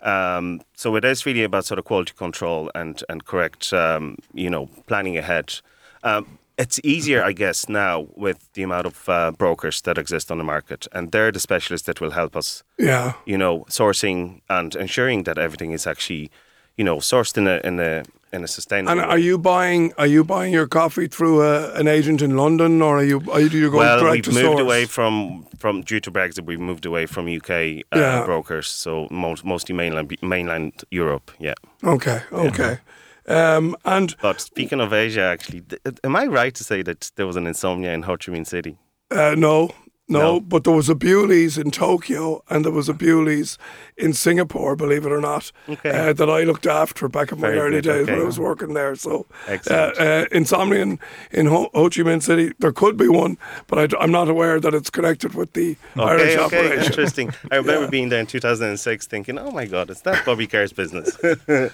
Um, 0.03 0.63
so 0.75 0.97
it 0.97 1.05
is 1.05 1.27
really 1.27 1.45
about 1.45 1.67
sort 1.67 1.79
of 1.79 1.85
quality 1.85 2.13
control 2.17 2.71
and 2.75 3.03
and 3.09 3.25
correct, 3.25 3.73
um, 3.73 4.17
you 4.35 4.51
know, 4.51 4.69
planning 4.87 5.17
ahead. 5.17 5.61
Um, 6.03 6.39
it's 6.63 6.79
easier, 6.85 7.23
I 7.31 7.33
guess, 7.33 7.69
now 7.69 8.07
with 8.17 8.37
the 8.55 8.63
amount 8.65 8.87
of 8.87 9.09
uh, 9.09 9.31
brokers 9.39 9.81
that 9.83 9.99
exist 9.99 10.31
on 10.31 10.39
the 10.39 10.45
market, 10.45 10.87
and 10.93 11.11
they're 11.13 11.33
the 11.33 11.41
specialists 11.41 11.87
that 11.87 12.01
will 12.01 12.13
help 12.13 12.37
us 12.37 12.63
Yeah, 12.79 13.13
you 13.27 13.39
know, 13.39 13.65
sourcing 13.69 14.41
and 14.49 14.75
ensuring 14.77 15.25
that 15.25 15.39
everything 15.39 15.73
is 15.75 15.87
actually, 15.87 16.31
you 16.77 16.85
know, 16.85 17.01
sourced 17.01 17.37
in 17.39 17.47
a 17.47 17.61
in 17.65 17.81
a 17.81 18.03
in 18.33 18.45
a 18.45 18.47
sustainable. 18.47 18.93
and 18.93 19.01
way. 19.01 19.07
are 19.15 19.19
you 19.19 19.39
buying? 19.39 19.93
Are 19.97 20.07
you 20.09 20.25
buying 20.25 20.53
your 20.55 20.69
coffee 20.69 21.09
through 21.09 21.43
a, 21.43 21.73
an 21.81 21.87
agent 21.89 22.23
in 22.23 22.37
London, 22.37 22.83
or 22.83 22.97
are 22.99 23.05
you? 23.05 23.21
Are 23.33 23.41
you, 23.41 23.49
do 23.49 23.59
you 23.59 23.71
go 23.71 23.79
well, 23.79 23.99
direct 24.01 24.27
we've 24.27 24.35
to 24.37 24.43
moved 24.43 24.61
away 24.61 24.87
from 24.87 25.47
from 25.59 25.83
due 25.83 26.01
to 26.01 26.11
Brexit. 26.11 26.45
We've 26.47 26.61
moved 26.61 26.87
away 26.87 27.07
from 27.07 27.27
UK 27.27 27.51
uh, 27.51 27.99
Yeah. 27.99 28.25
brokers, 28.25 28.69
so 28.69 29.07
most, 29.11 29.45
mostly 29.45 29.75
mainland 29.75 30.17
mainland 30.23 30.73
Europe. 30.91 31.31
Yeah. 31.41 31.55
Okay, 31.83 32.21
okay. 32.33 32.79
Um, 33.27 33.77
and 33.85 34.17
But 34.23 34.41
speaking 34.41 34.81
of 34.81 34.93
Asia, 34.93 35.23
actually, 35.23 35.61
th- 35.63 35.81
am 36.05 36.17
I 36.17 36.27
right 36.27 36.55
to 36.55 36.65
say 36.65 36.83
that 36.83 37.11
there 37.17 37.27
was 37.27 37.37
an 37.37 37.47
insomnia 37.47 37.93
in 37.93 38.03
Ho 38.03 38.17
Chi 38.17 38.33
Minh 38.33 38.47
City? 38.47 38.77
uh, 39.11 39.35
no, 39.37 39.71
no, 40.09 40.19
No. 40.19 40.41
but 40.41 40.65
there 40.65 40.75
was 40.75 40.89
a 40.89 40.95
Bewley's 40.95 41.57
in 41.59 41.71
Tokyo, 41.71 42.43
and 42.49 42.65
there 42.65 42.73
was 42.73 42.89
a 42.89 42.93
Bewley's 42.95 43.59
in 43.97 44.13
Singapore. 44.13 44.75
Believe 44.77 45.05
it 45.07 45.13
or 45.13 45.21
not, 45.21 45.53
Okay. 45.69 45.91
uh, 45.91 46.13
that 46.13 46.29
I 46.31 46.43
looked 46.45 46.67
after 46.67 47.09
back 47.09 47.31
in 47.33 47.41
my 47.41 47.49
Very 47.49 47.59
early 47.61 47.81
good, 47.81 47.85
days 47.85 48.07
when. 48.09 48.21
I 48.21 48.25
was 48.25 48.39
working 48.39 48.75
there. 48.75 48.95
So, 48.97 49.27
uh, 49.49 49.73
uh, 49.75 50.25
insomnia 50.33 50.81
in, 50.83 50.99
in 51.33 51.47
Ho, 51.47 51.71
Ho 51.75 51.89
Chi 51.91 52.03
Minh 52.03 52.23
City, 52.23 52.53
there 52.59 52.73
could 52.73 52.97
be 52.97 53.09
one, 53.09 53.37
but 53.69 53.95
I, 53.95 54.03
am 54.05 54.11
not 54.11 54.29
aware 54.29 54.59
that 54.61 54.75
it's 54.75 54.91
connected 54.91 55.35
with 55.35 55.53
the 55.53 55.77
Irish 55.97 56.35
Okay, 56.37 56.39
okay, 56.45 56.59
operation. 56.67 56.85
interesting. 56.85 57.33
I 57.53 57.57
remember 57.57 57.85
Yeah. 57.85 57.91
being 57.91 58.09
there 58.09 58.21
in 58.21 58.27
2006, 58.27 59.07
thinking, 59.07 59.39
"Oh 59.39 59.51
my 59.53 59.67
God, 59.67 59.91
it's 59.91 60.01
that 60.03 60.25
Bobby 60.25 60.47
Kerr's 60.49 60.73
business?" 60.73 61.17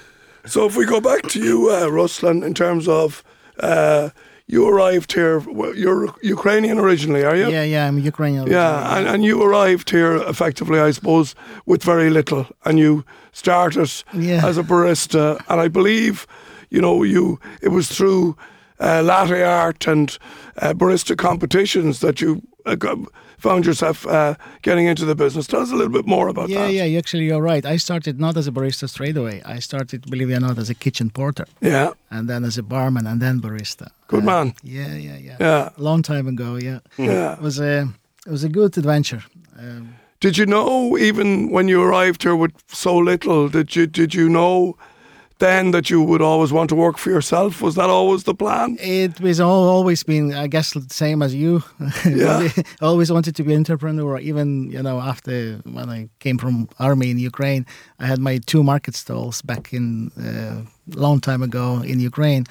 So 0.46 0.64
if 0.66 0.76
we 0.76 0.86
go 0.86 1.00
back 1.00 1.22
to 1.30 1.40
you, 1.40 1.70
uh, 1.70 1.86
Ruslan, 1.88 2.44
in 2.44 2.54
terms 2.54 2.86
of 2.88 3.22
uh, 3.60 4.10
you 4.46 4.68
arrived 4.68 5.12
here, 5.12 5.40
you're 5.74 6.14
Ukrainian 6.22 6.78
originally, 6.78 7.24
are 7.24 7.34
you? 7.34 7.48
Yeah, 7.50 7.64
yeah, 7.64 7.88
I'm 7.88 7.98
Ukrainian. 7.98 8.46
Yeah, 8.46 8.96
and, 8.96 9.08
and 9.08 9.24
you 9.24 9.42
arrived 9.42 9.90
here 9.90 10.16
effectively, 10.16 10.78
I 10.78 10.92
suppose, 10.92 11.34
with 11.66 11.82
very 11.82 12.10
little, 12.10 12.46
and 12.64 12.78
you 12.78 13.04
started 13.32 13.90
Yeah. 14.14 14.46
as 14.46 14.56
a 14.56 14.62
barista, 14.62 15.40
and 15.48 15.60
I 15.60 15.68
believe, 15.68 16.26
you 16.70 16.80
know, 16.80 17.02
you 17.02 17.40
it 17.60 17.68
was 17.70 17.88
through 17.88 18.36
uh, 18.78 19.02
latte 19.02 19.42
art 19.42 19.86
and 19.88 20.16
uh, 20.62 20.72
barista 20.74 21.16
competitions 21.16 21.98
that 22.00 22.20
you 22.20 22.40
uh, 22.66 22.76
found 23.38 23.64
yourself 23.66 24.06
uh, 24.06 24.34
getting 24.62 24.86
into 24.86 25.04
the 25.04 25.14
business. 25.14 25.46
Tell 25.46 25.60
us 25.60 25.70
a 25.70 25.74
little 25.76 25.92
bit 25.92 26.06
more 26.06 26.28
about 26.28 26.48
Yeah, 26.48 26.66
that. 26.66 26.72
yeah, 26.72 26.84
yeah, 26.84 26.98
actually, 26.98 27.24
you're 27.26 27.42
right. 27.42 27.64
I 27.66 27.76
started 27.78 28.18
not 28.18 28.36
as 28.36 28.46
a 28.46 28.52
barista 28.52 28.88
straight 28.88 29.16
away. 29.16 29.42
I 29.44 29.60
started, 29.60 30.10
believe 30.10 30.30
it 30.30 30.36
or 30.36 30.40
not, 30.40 30.58
as 30.58 30.70
a 30.70 30.74
kitchen 30.74 31.10
porter, 31.10 31.46
yeah. 31.60 31.90
and 32.10 32.28
then 32.28 32.44
as 32.44 32.58
a 32.58 32.62
barman, 32.62 33.06
and 33.06 33.20
then 33.20 33.40
barista. 33.40 33.88
Good 34.08 34.22
Uh, 34.22 34.26
man. 34.26 34.54
Yeah, 34.62 34.94
yeah, 34.96 35.16
yeah. 35.18 35.36
Yeah. 35.40 35.68
Long 35.76 36.02
time 36.02 36.26
ago. 36.28 36.56
Yeah, 36.56 36.78
Yeah. 36.98 37.34
it 37.34 37.40
was 37.42 37.58
a 37.60 37.88
it 38.26 38.30
was 38.32 38.44
a 38.44 38.48
good 38.48 38.76
adventure. 38.78 39.22
Um, 39.58 39.94
Did 40.20 40.36
you 40.38 40.46
know 40.46 40.96
even 40.98 41.50
when 41.50 41.68
you 41.68 41.82
arrived 41.82 42.22
here 42.22 42.36
with 42.36 42.52
so 42.68 42.96
little? 42.96 43.48
Did 43.48 43.76
you 43.76 43.86
did 43.86 44.14
you 44.14 44.28
know 44.28 44.76
then 45.38 45.70
that 45.72 45.90
you 45.90 46.02
would 46.02 46.22
always 46.22 46.52
want 46.52 46.68
to 46.70 46.74
work 46.74 46.96
for 46.98 47.10
yourself? 47.10 47.60
Was 47.60 47.74
that 47.74 47.90
always 47.90 48.24
the 48.24 48.34
plan? 48.34 48.76
It 48.80 49.20
was 49.20 49.40
all, 49.40 49.68
always 49.68 50.02
been, 50.02 50.32
I 50.32 50.46
guess, 50.46 50.72
the 50.72 50.86
same 50.90 51.22
as 51.22 51.34
you. 51.34 51.62
Yeah. 52.06 52.48
always 52.80 53.10
wanted 53.12 53.34
to 53.36 53.42
be 53.42 53.52
an 53.52 53.58
entrepreneur. 53.60 54.18
Even 54.18 54.70
you 54.70 54.82
know, 54.82 55.00
after 55.00 55.60
when 55.64 55.90
I 55.90 56.08
came 56.20 56.38
from 56.38 56.68
army 56.78 57.10
in 57.10 57.18
Ukraine, 57.18 57.66
I 57.98 58.06
had 58.06 58.18
my 58.18 58.38
two 58.46 58.62
market 58.62 58.94
stalls 58.94 59.42
back 59.42 59.72
in 59.72 60.10
uh, 60.12 60.62
long 60.94 61.20
time 61.20 61.42
ago 61.42 61.82
in 61.82 62.00
Ukraine. 62.00 62.44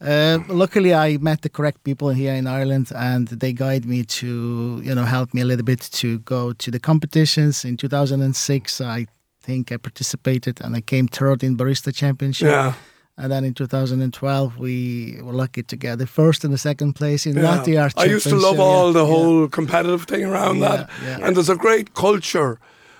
Uh, 0.00 0.38
luckily, 0.48 0.92
I 0.92 1.16
met 1.18 1.42
the 1.42 1.48
correct 1.48 1.84
people 1.84 2.10
here 2.10 2.34
in 2.34 2.46
Ireland, 2.46 2.92
and 2.94 3.28
they 3.28 3.52
guide 3.52 3.84
me 3.86 4.04
to, 4.04 4.80
you 4.82 4.94
know, 4.94 5.04
help 5.04 5.32
me 5.32 5.40
a 5.40 5.44
little 5.44 5.64
bit 5.64 5.80
to 5.92 6.18
go 6.20 6.52
to 6.52 6.70
the 6.70 6.80
competitions. 6.80 7.64
In 7.64 7.76
2006, 7.76 8.80
I 8.80 9.06
think 9.46 9.70
I 9.72 9.76
participated, 9.78 10.54
and 10.64 10.76
I 10.76 10.82
came 10.92 11.06
third 11.08 11.42
in 11.42 11.56
barista 11.56 11.90
championship. 11.92 12.48
Yeah. 12.50 12.72
And 13.16 13.30
then 13.30 13.44
in 13.44 13.54
2012, 13.54 14.58
we 14.58 14.74
were 15.22 15.32
lucky 15.44 15.62
to 15.62 15.76
get 15.76 15.98
the 15.98 16.06
first 16.06 16.44
and 16.44 16.52
the 16.52 16.58
second 16.58 16.94
place 16.94 17.30
in 17.30 17.36
Yeah. 17.36 17.44
latte 17.50 17.76
art. 17.76 17.92
I 17.96 18.06
used 18.16 18.28
to 18.28 18.36
love 18.48 18.58
all 18.60 18.92
the 18.92 19.04
yeah. 19.04 19.14
whole 19.14 19.48
competitive 19.48 20.04
thing 20.06 20.24
around 20.24 20.58
Yeah, 20.60 20.68
that. 20.76 20.90
yeah. 21.06 21.24
And 21.26 21.36
there's 21.36 21.48
a 21.50 21.54
great 21.66 21.86
culture 21.94 22.58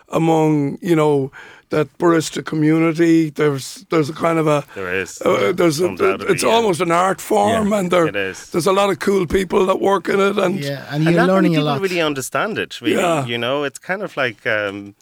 among, 0.08 0.78
you 0.80 0.94
know, 0.94 1.30
that 1.70 1.86
barista 1.98 2.42
community. 2.44 3.30
There's 3.30 3.84
there's 3.90 4.08
a 4.10 4.12
kind 4.12 4.38
of 4.38 4.46
a 4.46 4.62
There 4.74 5.02
is. 5.02 5.20
uh, 5.22 5.52
there's 5.58 5.80
a, 5.80 5.88
it's 6.32 6.42
yeah. 6.44 6.54
almost 6.56 6.80
an 6.80 6.90
art 6.92 7.20
form 7.20 7.68
Yeah, 7.70 7.78
and 7.78 7.90
there 7.90 8.12
there's 8.52 8.66
a 8.66 8.72
lot 8.72 8.90
of 8.90 8.98
cool 8.98 9.26
people 9.26 9.66
that 9.66 9.80
work 9.80 10.08
in 10.08 10.20
it 10.20 10.38
and 10.38 10.54
Yeah, 10.60 10.70
and 10.70 10.94
and 10.94 11.04
you're 11.04 11.26
not 11.26 11.28
learning 11.34 11.52
many 11.52 11.54
a 11.54 11.58
people 11.58 11.72
lot. 11.72 11.80
really 11.82 12.00
understand 12.10 12.58
it. 12.58 12.80
Really, 12.80 13.02
Yeah. 13.02 13.26
you 13.32 13.38
know, 13.38 13.64
it's 13.66 13.80
kind 13.80 14.02
of 14.02 14.16
like. 14.16 14.40
Um, 14.46 14.76
y- 14.86 14.94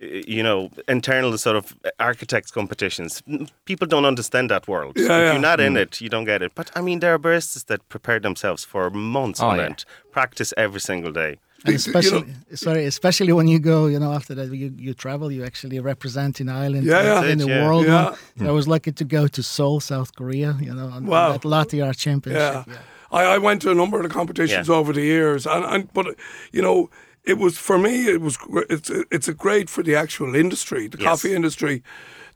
you 0.00 0.42
know, 0.42 0.70
internal 0.86 1.36
sort 1.38 1.56
of 1.56 1.76
architects 1.98 2.50
competitions. 2.50 3.22
People 3.64 3.86
don't 3.86 4.04
understand 4.04 4.48
that 4.50 4.68
world. 4.68 4.96
Yeah, 4.96 5.02
if 5.04 5.08
yeah. 5.08 5.32
you're 5.32 5.40
not 5.40 5.60
in 5.60 5.74
mm. 5.74 5.82
it, 5.82 6.00
you 6.00 6.08
don't 6.08 6.24
get 6.24 6.40
it. 6.42 6.52
But 6.54 6.70
I 6.76 6.80
mean, 6.80 7.00
there 7.00 7.12
are 7.14 7.18
baristas 7.18 7.66
that 7.66 7.88
prepare 7.88 8.20
themselves 8.20 8.64
for 8.64 8.90
months 8.90 9.40
Oh, 9.40 9.48
on 9.48 9.56
yeah. 9.58 9.66
end, 9.66 9.84
practice 10.12 10.54
every 10.56 10.80
single 10.80 11.12
day. 11.12 11.38
And 11.64 11.66
You- 11.66 11.72
you 11.72 11.76
especially, 11.76 12.20
know- 12.20 12.54
sorry, 12.54 12.84
especially 12.84 13.32
when 13.32 13.48
you 13.48 13.58
go, 13.58 13.86
you 13.86 13.98
know, 13.98 14.12
after 14.12 14.34
that 14.36 14.54
you, 14.54 14.72
you 14.76 14.94
travel, 14.94 15.32
you 15.32 15.44
actually 15.44 15.80
represent 15.80 16.40
in 16.40 16.48
Ireland, 16.48 16.84
Yeah, 16.86 17.02
yeah. 17.02 17.32
in 17.32 17.38
the 17.38 17.48
yeah. 17.48 17.64
world. 17.66 17.86
Yeah. 17.86 18.14
So 18.38 18.46
I 18.46 18.52
was 18.52 18.68
lucky 18.68 18.92
to 18.92 19.04
go 19.04 19.26
to 19.26 19.42
Seoul, 19.42 19.80
South 19.80 20.14
Korea, 20.14 20.56
you 20.60 20.72
know, 20.72 20.86
on, 20.86 21.06
Wow. 21.06 21.26
on 21.26 21.32
that 21.32 21.44
latte 21.44 21.80
art 21.80 21.96
championship. 21.96 22.66
Yeah. 22.68 22.74
I, 23.10 23.22
I 23.34 23.38
went 23.38 23.62
to 23.62 23.70
a 23.70 23.74
number 23.74 23.96
of 23.96 24.04
the 24.04 24.14
competitions 24.14 24.68
Yeah. 24.68 24.74
over 24.74 24.92
the 24.92 25.00
years, 25.02 25.46
and, 25.46 25.64
and 25.64 25.92
but 25.92 26.06
you 26.52 26.62
know, 26.62 26.88
it 27.24 27.38
was 27.38 27.58
for 27.58 27.78
me. 27.78 28.06
It 28.08 28.20
was 28.20 28.36
it's 28.70 28.90
it's 29.10 29.28
a 29.28 29.34
great 29.34 29.68
for 29.70 29.82
the 29.82 29.94
actual 29.96 30.34
industry, 30.34 30.88
the 30.88 30.98
Yes. 30.98 31.08
coffee 31.08 31.34
industry, 31.34 31.82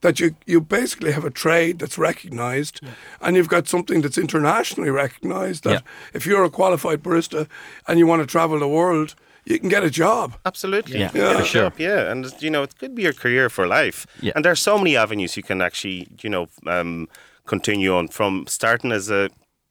that 0.00 0.18
you 0.20 0.34
you 0.46 0.60
basically 0.60 1.12
have 1.12 1.24
a 1.26 1.30
trade 1.30 1.78
that's 1.78 1.98
recognised, 1.98 2.80
and 3.20 3.36
you've 3.36 3.48
got 3.48 3.68
something 3.68 4.02
that's 4.02 4.18
internationally 4.18 4.90
recognised. 4.90 5.64
That 5.64 5.72
Yeah. 5.72 6.14
if 6.14 6.26
you're 6.26 6.44
a 6.44 6.50
qualified 6.50 7.02
barista 7.02 7.46
and 7.86 7.98
you 7.98 8.06
want 8.08 8.22
to 8.22 8.26
travel 8.26 8.58
the 8.58 8.68
world, 8.68 9.14
you 9.44 9.58
can 9.58 9.68
get 9.68 9.82
a 9.84 9.90
job. 9.90 10.32
Absolutely. 10.44 10.98
Yeah, 11.00 11.10
Yeah. 11.14 11.38
for 11.38 11.44
sure. 11.46 11.72
Yeah, 11.78 12.10
and 12.12 12.26
you 12.40 12.50
know 12.50 12.62
it 12.62 12.74
could 12.78 12.94
be 12.94 13.02
your 13.02 13.14
career 13.14 13.48
for 13.50 13.66
life. 13.66 14.06
Yeah. 14.20 14.32
And 14.34 14.44
there 14.44 14.52
are 14.52 14.56
so 14.70 14.76
many 14.78 14.96
avenues 14.96 15.36
you 15.36 15.42
can 15.42 15.60
actually, 15.62 16.06
you 16.22 16.30
know, 16.30 16.46
um, 16.66 17.08
continue 17.44 17.94
on 17.96 18.08
from 18.08 18.46
starting 18.46 18.92
as 18.92 19.10
a 19.10 19.28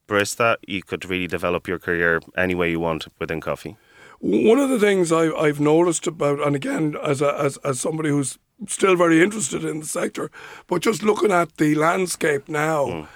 barista. 0.08 0.56
You 0.66 0.82
could 0.82 1.04
really 1.10 1.26
develop 1.28 1.68
your 1.68 1.78
career 1.78 2.20
any 2.36 2.54
way 2.54 2.70
you 2.70 2.80
want 2.80 3.06
within 3.18 3.40
coffee. 3.40 3.76
One 4.22 4.60
of 4.60 4.70
the 4.70 4.78
things 4.78 5.10
I, 5.10 5.32
I've 5.32 5.58
noticed 5.58 6.06
about, 6.06 6.38
and 6.46 6.54
again, 6.54 6.96
as, 7.02 7.20
a, 7.20 7.36
as 7.40 7.56
as 7.58 7.80
somebody 7.80 8.08
who's 8.08 8.38
still 8.68 8.94
very 8.94 9.20
interested 9.20 9.64
in 9.64 9.80
the 9.80 9.86
sector, 9.86 10.30
but 10.68 10.80
just 10.80 11.02
looking 11.02 11.32
at 11.32 11.56
the 11.56 11.74
landscape 11.74 12.48
now 12.48 13.08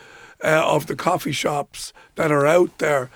uh, 0.43 0.65
of 0.67 0.89
the 0.89 0.97
coffee 0.97 1.31
shops 1.31 1.93
that 2.17 2.33
are 2.33 2.45
out 2.45 2.79
there, 2.79 3.09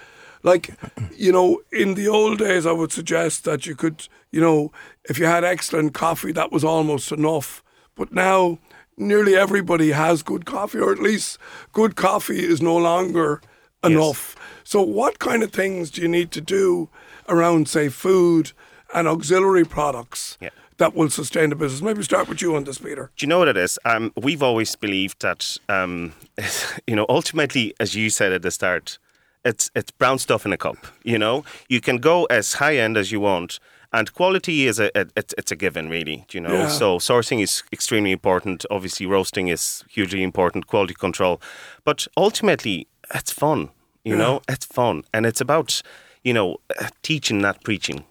like 0.45 0.71
you 1.17 1.33
know, 1.33 1.63
in 1.73 1.95
the 1.95 2.07
old 2.07 2.39
days, 2.39 2.65
I 2.65 2.71
would 2.71 2.93
suggest 2.93 3.43
that 3.43 3.67
you 3.67 3.75
could, 3.75 4.07
you 4.31 4.41
know, 4.41 4.71
if 5.07 5.19
you 5.19 5.27
had 5.27 5.43
excellent 5.43 5.93
coffee, 5.93 6.31
that 6.31 6.53
was 6.53 6.63
almost 6.63 7.11
enough. 7.11 7.61
But 7.97 8.13
now, 8.13 8.61
nearly 8.97 9.35
everybody 9.35 9.91
has 9.91 10.23
good 10.23 10.47
coffee, 10.47 10.79
or 10.79 10.93
at 10.93 11.01
least 11.01 11.39
good 11.73 11.97
coffee 11.97 12.39
is 12.39 12.63
no 12.63 12.77
longer 12.77 13.43
enough. 13.83 14.37
So, 14.63 14.81
what 14.81 15.19
kind 15.19 15.43
of 15.43 15.51
things 15.51 15.91
do 15.91 16.03
you 16.03 16.09
need 16.09 16.31
to 16.31 16.41
do 16.41 16.89
around, 17.31 17.69
say, 17.69 17.89
food 17.89 18.53
and 18.95 19.07
auxiliary 19.09 19.65
products 19.65 20.37
Yeah. 20.41 20.51
that 20.79 20.95
will 20.95 21.11
sustain 21.11 21.51
the 21.51 21.57
business? 21.57 21.81
Maybe 21.83 22.03
start 22.03 22.29
with 22.29 22.43
you 22.43 22.57
on 22.57 22.65
this, 22.65 22.79
Peter. 22.79 23.11
Do 23.17 23.25
you 23.25 23.29
know 23.29 23.39
what 23.39 23.49
it 23.49 23.57
is? 23.57 23.79
Um, 23.85 24.13
we've 24.17 24.43
always 24.43 24.77
believed 24.77 25.21
that, 25.23 25.57
um, 25.69 26.13
you 26.87 26.97
know, 26.97 27.07
ultimately, 27.09 27.75
as 27.81 27.95
you 27.95 28.11
said 28.11 28.33
at 28.33 28.43
the 28.43 28.51
start, 28.51 28.99
it's 29.45 29.71
it's 29.75 29.91
brown 29.91 30.19
stuff 30.19 30.45
in 30.45 30.53
a 30.53 30.57
cup. 30.59 30.77
You 31.03 31.19
know, 31.19 31.45
you 31.69 31.81
can 31.81 31.97
go 31.99 32.25
as 32.27 32.55
high 32.55 32.77
end 32.77 32.97
as 32.99 33.11
you 33.11 33.21
want, 33.21 33.59
and 33.91 34.13
quality 34.13 34.67
is 34.67 34.79
a, 34.79 34.91
a 34.95 35.07
it's, 35.17 35.35
it's 35.39 35.51
a 35.53 35.57
given, 35.57 35.89
really. 35.89 36.27
You 36.33 36.41
know, 36.43 36.53
Yeah. 36.53 36.69
so 36.69 36.99
sourcing 36.99 37.41
is 37.43 37.63
extremely 37.73 38.13
important. 38.13 38.67
Obviously, 38.71 39.07
roasting 39.07 39.49
is 39.49 39.83
hugely 39.89 40.23
important. 40.23 40.67
Quality 40.67 40.93
control, 40.95 41.41
but 41.85 42.07
ultimately, 42.17 42.87
it's 43.15 43.33
fun. 43.33 43.71
You 44.05 44.17
know, 44.17 44.41
it's 44.49 44.67
fun, 44.67 45.05
and 45.15 45.25
it's 45.27 45.41
about 45.41 45.83
you 46.25 46.33
know 46.33 46.59
teaching, 47.03 47.41
not 47.41 47.63
preaching. 47.65 48.05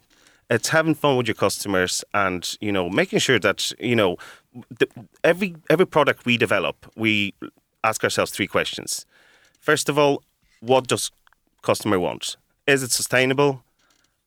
It's 0.50 0.70
having 0.70 0.96
fun 0.96 1.16
with 1.16 1.28
your 1.28 1.36
customers 1.36 2.04
and 2.14 2.58
you 2.60 2.72
know 2.72 2.90
making 2.90 3.20
sure 3.20 3.40
that 3.40 3.72
you 3.80 3.96
know 3.96 4.18
the, 4.80 4.88
every 5.24 5.56
every 5.70 5.86
product 5.86 6.26
we 6.26 6.38
develop 6.38 6.92
we 6.96 7.34
ask 7.84 8.04
ourselves 8.04 8.32
three 8.32 8.48
questions. 8.48 9.06
First 9.60 9.90
of 9.90 9.98
all 9.98 10.24
what 10.62 10.88
does 10.88 11.12
customer 11.62 12.00
want? 12.00 12.36
Is 12.68 12.84
it 12.84 12.92
sustainable? 12.92 13.64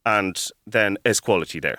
And 0.05 0.37
then 0.67 0.99
is 1.05 1.21
quality 1.21 1.61
there 1.61 1.79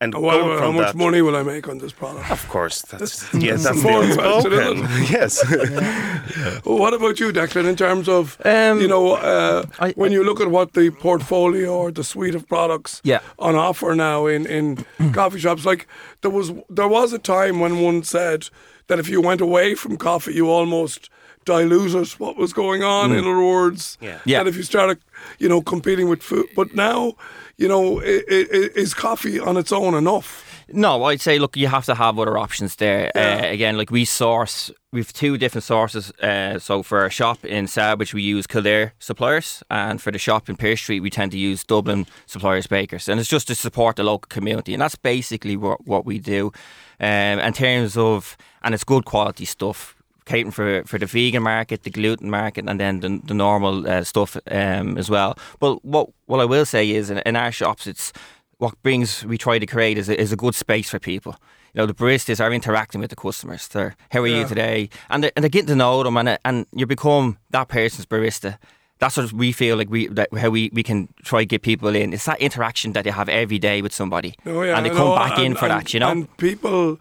and 0.00 0.14
And 0.14 0.22
what 0.24 0.34
going 0.34 0.46
about 0.50 0.60
how 0.60 0.70
much 0.72 0.86
that- 0.92 0.96
money 0.96 1.22
will 1.22 1.36
I 1.36 1.42
make 1.42 1.68
on 1.68 1.78
this 1.78 1.92
product? 1.92 2.30
of 2.30 2.48
course 2.48 2.82
that's 2.82 3.32
yes 3.48 3.64
that's 3.64 3.82
the 3.82 3.88
the 3.88 3.88
important 3.88 4.18
question, 4.18 4.52
unspoken 4.52 4.84
isn't 4.84 5.10
yes. 5.18 5.32
Well, 6.64 6.78
what 6.78 6.94
about 6.94 7.18
you, 7.20 7.32
Declan, 7.32 7.66
in 7.68 7.76
terms 7.76 8.08
of, 8.08 8.36
Um, 8.44 8.80
you 8.80 8.88
know, 8.88 9.12
uh, 9.14 9.62
I- 9.80 9.92
when 9.96 10.12
you 10.12 10.22
look 10.24 10.40
at 10.40 10.48
what 10.50 10.72
the 10.72 10.90
portfolio 10.90 11.70
or 11.74 11.90
the 11.92 12.04
suite 12.04 12.34
of 12.36 12.46
products 12.46 13.00
Yeah. 13.04 13.20
on 13.38 13.54
offer 13.54 13.94
now 13.94 14.26
in, 14.26 14.46
in 14.46 14.84
coffee 15.12 15.40
shops, 15.40 15.64
like 15.64 15.86
there 16.20 16.30
was 16.30 16.52
there 16.76 16.88
was 16.88 17.12
a 17.12 17.18
time 17.18 17.60
when 17.60 17.80
one 17.84 18.02
said 18.04 18.50
that 18.86 18.98
if 18.98 19.08
you 19.08 19.20
went 19.22 19.40
away 19.40 19.74
from 19.74 19.96
coffee, 19.96 20.34
you 20.34 20.50
almost 20.50 21.10
diluted 21.48 22.08
what 22.20 22.36
was 22.36 22.52
going 22.52 22.82
on. 22.82 23.12
In 23.12 23.18
other 23.18 23.42
words, 23.42 23.98
Yeah. 24.00 24.18
Yeah. 24.24 24.42
that 24.42 24.48
if 24.48 24.56
you 24.56 24.62
started, 24.62 24.98
you 25.38 25.48
know, 25.48 25.60
competing 25.62 26.08
with 26.10 26.22
food, 26.22 26.46
but 26.54 26.74
now, 26.74 27.14
you 27.56 27.68
know, 27.68 28.00
i 28.02 28.22
i 28.30 28.80
is 28.84 28.94
coffee 28.94 29.40
on 29.48 29.56
its 29.56 29.72
own 29.72 29.94
enough? 29.94 30.28
No, 30.70 31.04
I'd 31.10 31.20
say 31.22 31.38
look, 31.38 31.56
you 31.56 31.68
have 31.68 31.84
to 31.86 31.94
have 31.94 32.18
other 32.20 32.36
options 32.36 32.76
there. 32.76 33.10
Yeah. 33.14 33.40
Uh, 33.42 33.52
again, 33.54 33.78
like 33.78 33.90
we 33.90 34.04
source, 34.04 34.70
we've 34.92 35.12
two 35.12 35.38
different 35.38 35.64
sources. 35.64 36.12
Uh, 36.22 36.58
so 36.58 36.82
for 36.82 36.98
our 37.00 37.10
shop 37.10 37.38
in 37.44 37.66
Celbridge, 37.66 38.12
we 38.14 38.22
use 38.36 38.46
Kildare 38.46 38.92
suppliers, 38.98 39.62
and 39.70 40.00
for 40.02 40.12
the 40.12 40.18
shop 40.18 40.48
in 40.48 40.56
Pearse 40.56 40.80
Street, 40.82 41.00
we 41.02 41.10
tend 41.10 41.32
to 41.32 41.38
use 41.38 41.64
Dublin 41.64 42.06
suppliers 42.26 42.66
bakers, 42.68 43.08
and 43.08 43.18
it's 43.20 43.32
just 43.32 43.46
to 43.48 43.54
support 43.54 43.96
the 43.96 44.02
local 44.02 44.28
community, 44.28 44.72
and 44.74 44.82
that's 44.82 44.96
basically 45.02 45.56
what 45.56 45.78
what 45.86 46.04
we 46.04 46.18
do. 46.18 46.52
Um, 47.00 47.38
in 47.48 47.52
terms 47.52 47.96
of, 47.96 48.36
and 48.62 48.74
it's 48.74 48.84
good 48.84 49.04
quality 49.04 49.44
stuff. 49.46 49.94
Catering 50.28 50.52
for, 50.52 50.82
for 50.84 50.98
the 50.98 51.06
vegan 51.06 51.42
market, 51.42 51.82
the 51.84 51.90
gluten 51.90 52.28
market, 52.30 52.68
and 52.68 52.78
then 52.78 53.00
the, 53.00 53.20
the 53.24 53.34
normal 53.34 53.88
uh, 53.88 54.04
stuff 54.04 54.36
um, 54.50 54.98
as 54.98 55.08
well. 55.08 55.38
But 55.58 55.82
what 55.84 56.10
what 56.26 56.40
I 56.40 56.44
will 56.44 56.66
say 56.66 56.90
is, 56.90 57.08
in, 57.10 57.18
in 57.26 57.34
our 57.34 57.50
shops, 57.52 57.86
it's 57.86 58.12
what 58.58 58.74
brings 58.82 59.24
we 59.24 59.38
try 59.38 59.58
to 59.58 59.66
create 59.66 59.96
is 59.98 60.08
a, 60.10 60.20
is 60.20 60.30
a 60.32 60.36
good 60.36 60.54
space 60.54 60.90
for 60.90 60.98
people. 60.98 61.34
You 61.74 61.78
know, 61.80 61.86
the 61.86 61.94
baristas 61.94 62.40
are 62.44 62.52
interacting 62.52 63.00
with 63.00 63.10
the 63.10 63.16
customers. 63.16 63.68
They're, 63.68 63.94
how 64.10 64.20
are 64.20 64.26
Yeah. 64.26 64.40
you 64.40 64.48
today? 64.48 64.88
And 65.08 65.22
they're, 65.22 65.32
and 65.36 65.42
they're 65.42 65.50
getting 65.50 65.68
to 65.68 65.76
know 65.76 66.02
them, 66.02 66.16
and 66.18 66.38
and 66.44 66.66
you 66.74 66.86
become 66.86 67.38
that 67.50 67.68
person's 67.68 68.06
barista. 68.06 68.58
That's 69.00 69.16
what 69.16 69.32
we 69.32 69.52
feel 69.52 69.76
like 69.78 69.88
we 69.90 70.08
that 70.08 70.28
how 70.36 70.50
we, 70.50 70.70
we 70.74 70.82
can 70.82 71.08
try 71.24 71.40
to 71.40 71.46
get 71.46 71.62
people 71.62 71.94
in. 71.96 72.12
It's 72.12 72.24
that 72.26 72.40
interaction 72.40 72.92
that 72.92 73.04
they 73.04 73.12
have 73.12 73.28
every 73.30 73.58
day 73.58 73.80
with 73.82 73.94
somebody, 73.94 74.34
Oh, 74.44 74.62
yeah, 74.62 74.76
and 74.76 74.84
they 74.84 74.90
come 74.90 75.08
know, 75.08 75.14
back 75.16 75.38
in 75.38 75.54
for 75.54 75.66
and- 75.68 75.72
that. 75.80 75.94
You 75.94 76.00
know, 76.00 76.10
And 76.10 76.36
people, 76.36 76.98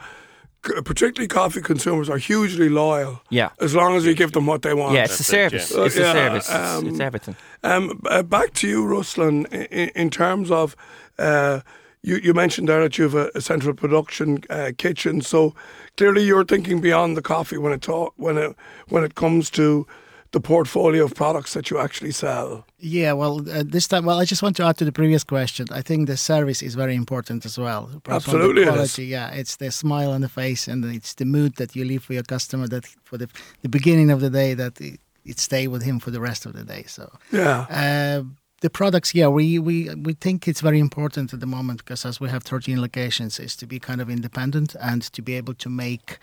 particularly 0.83 1.27
coffee 1.27 1.61
consumers, 1.61 2.09
are 2.09 2.17
hugely 2.17 2.69
loyal. 2.69 3.21
Yeah. 3.29 3.49
As 3.59 3.73
long 3.73 3.95
as 3.95 4.05
you 4.05 4.13
give 4.13 4.31
them 4.31 4.45
what 4.45 4.61
they 4.61 4.73
want. 4.73 4.93
yeah, 4.93 5.05
it's 5.05 5.15
a 5.15 5.17
That's 5.17 5.29
it, 5.29 5.67
service. 5.67 5.71
yeah. 5.71 5.85
It's 5.85 5.95
a 5.95 5.99
yeah, 5.99 6.13
service. 6.13 6.49
It's, 6.49 6.55
um, 6.55 6.87
it's 6.87 6.99
everything. 6.99 7.35
Um, 7.63 8.01
uh, 8.09 8.23
back 8.23 8.53
to 8.55 8.67
you, 8.67 8.83
Ruslan, 8.83 9.45
in, 9.51 9.89
in 9.89 10.09
terms 10.09 10.51
of. 10.51 10.75
Uh, 11.17 11.61
you, 12.03 12.17
you 12.17 12.33
mentioned 12.33 12.69
there 12.69 12.81
that 12.81 12.97
you 12.97 13.03
have 13.05 13.15
a, 13.15 13.31
a 13.35 13.41
central 13.41 13.73
production 13.73 14.43
uh, 14.49 14.71
kitchen, 14.77 15.19
so 15.19 15.53
clearly 15.97 16.23
you're 16.23 16.45
thinking 16.45 16.79
beyond 16.79 17.17
the 17.17 17.21
coffee 17.21 17.57
when 17.57 17.73
it 17.73 17.81
talk, 17.81 18.13
when 18.17 18.37
it 18.37 18.55
when 18.87 19.03
it 19.03 19.15
comes 19.15 19.49
to 19.49 19.85
the 20.31 20.39
portfolio 20.39 21.03
of 21.05 21.13
products 21.15 21.53
that 21.53 21.69
you 21.69 21.79
actually 21.79 22.11
sell. 22.11 22.65
Yeah, 22.79 23.13
well, 23.13 23.39
uh, 23.49 23.63
this 23.65 23.87
time, 23.87 24.05
well, 24.05 24.19
I 24.19 24.25
just 24.25 24.43
want 24.43 24.55
to 24.57 24.63
add 24.63 24.77
to 24.77 24.85
the 24.85 24.91
previous 24.91 25.23
question. 25.23 25.67
I 25.71 25.81
think 25.81 26.07
the 26.07 26.17
service 26.17 26.61
is 26.61 26.75
very 26.75 26.95
important 26.95 27.45
as 27.45 27.57
well. 27.57 27.89
The 28.05 28.11
Absolutely 28.11 28.63
it 28.63 28.67
quality, 28.67 29.05
yeah, 29.05 29.29
it's 29.31 29.55
the 29.55 29.71
smile 29.71 30.11
on 30.11 30.21
the 30.21 30.29
face 30.29 30.67
and 30.67 30.83
it's 30.85 31.13
the 31.15 31.25
mood 31.25 31.55
that 31.55 31.75
you 31.75 31.85
leave 31.85 32.03
for 32.03 32.13
your 32.13 32.23
customer. 32.23 32.67
That 32.67 32.85
for 33.03 33.17
the 33.17 33.27
the 33.61 33.69
beginning 33.69 34.11
of 34.11 34.19
the 34.19 34.29
day, 34.29 34.53
that 34.55 34.79
it, 34.81 34.99
it 35.25 35.39
stay 35.39 35.67
with 35.67 35.83
him 35.83 35.99
for 35.99 36.11
the 36.11 36.19
rest 36.21 36.45
of 36.45 36.53
the 36.53 36.63
day. 36.63 36.83
So 36.87 37.11
Yeah. 37.31 37.65
uh, 37.69 38.23
the 38.61 38.69
products, 38.69 39.13
yeah, 39.13 39.27
we, 39.27 39.59
we 39.59 39.93
we 39.95 40.13
think 40.13 40.47
it's 40.47 40.61
very 40.61 40.79
important 40.79 41.33
at 41.33 41.39
the 41.39 41.45
moment 41.45 41.79
because 41.85 42.05
as 42.07 42.19
we 42.19 42.29
have 42.29 42.43
13 42.43 42.81
locations, 42.81 43.39
is 43.39 43.55
to 43.55 43.65
be 43.67 43.79
kind 43.79 44.01
of 44.01 44.09
independent 44.09 44.75
and 44.81 45.01
to 45.13 45.21
be 45.21 45.35
able 45.37 45.53
to 45.55 45.69
make 45.69 46.17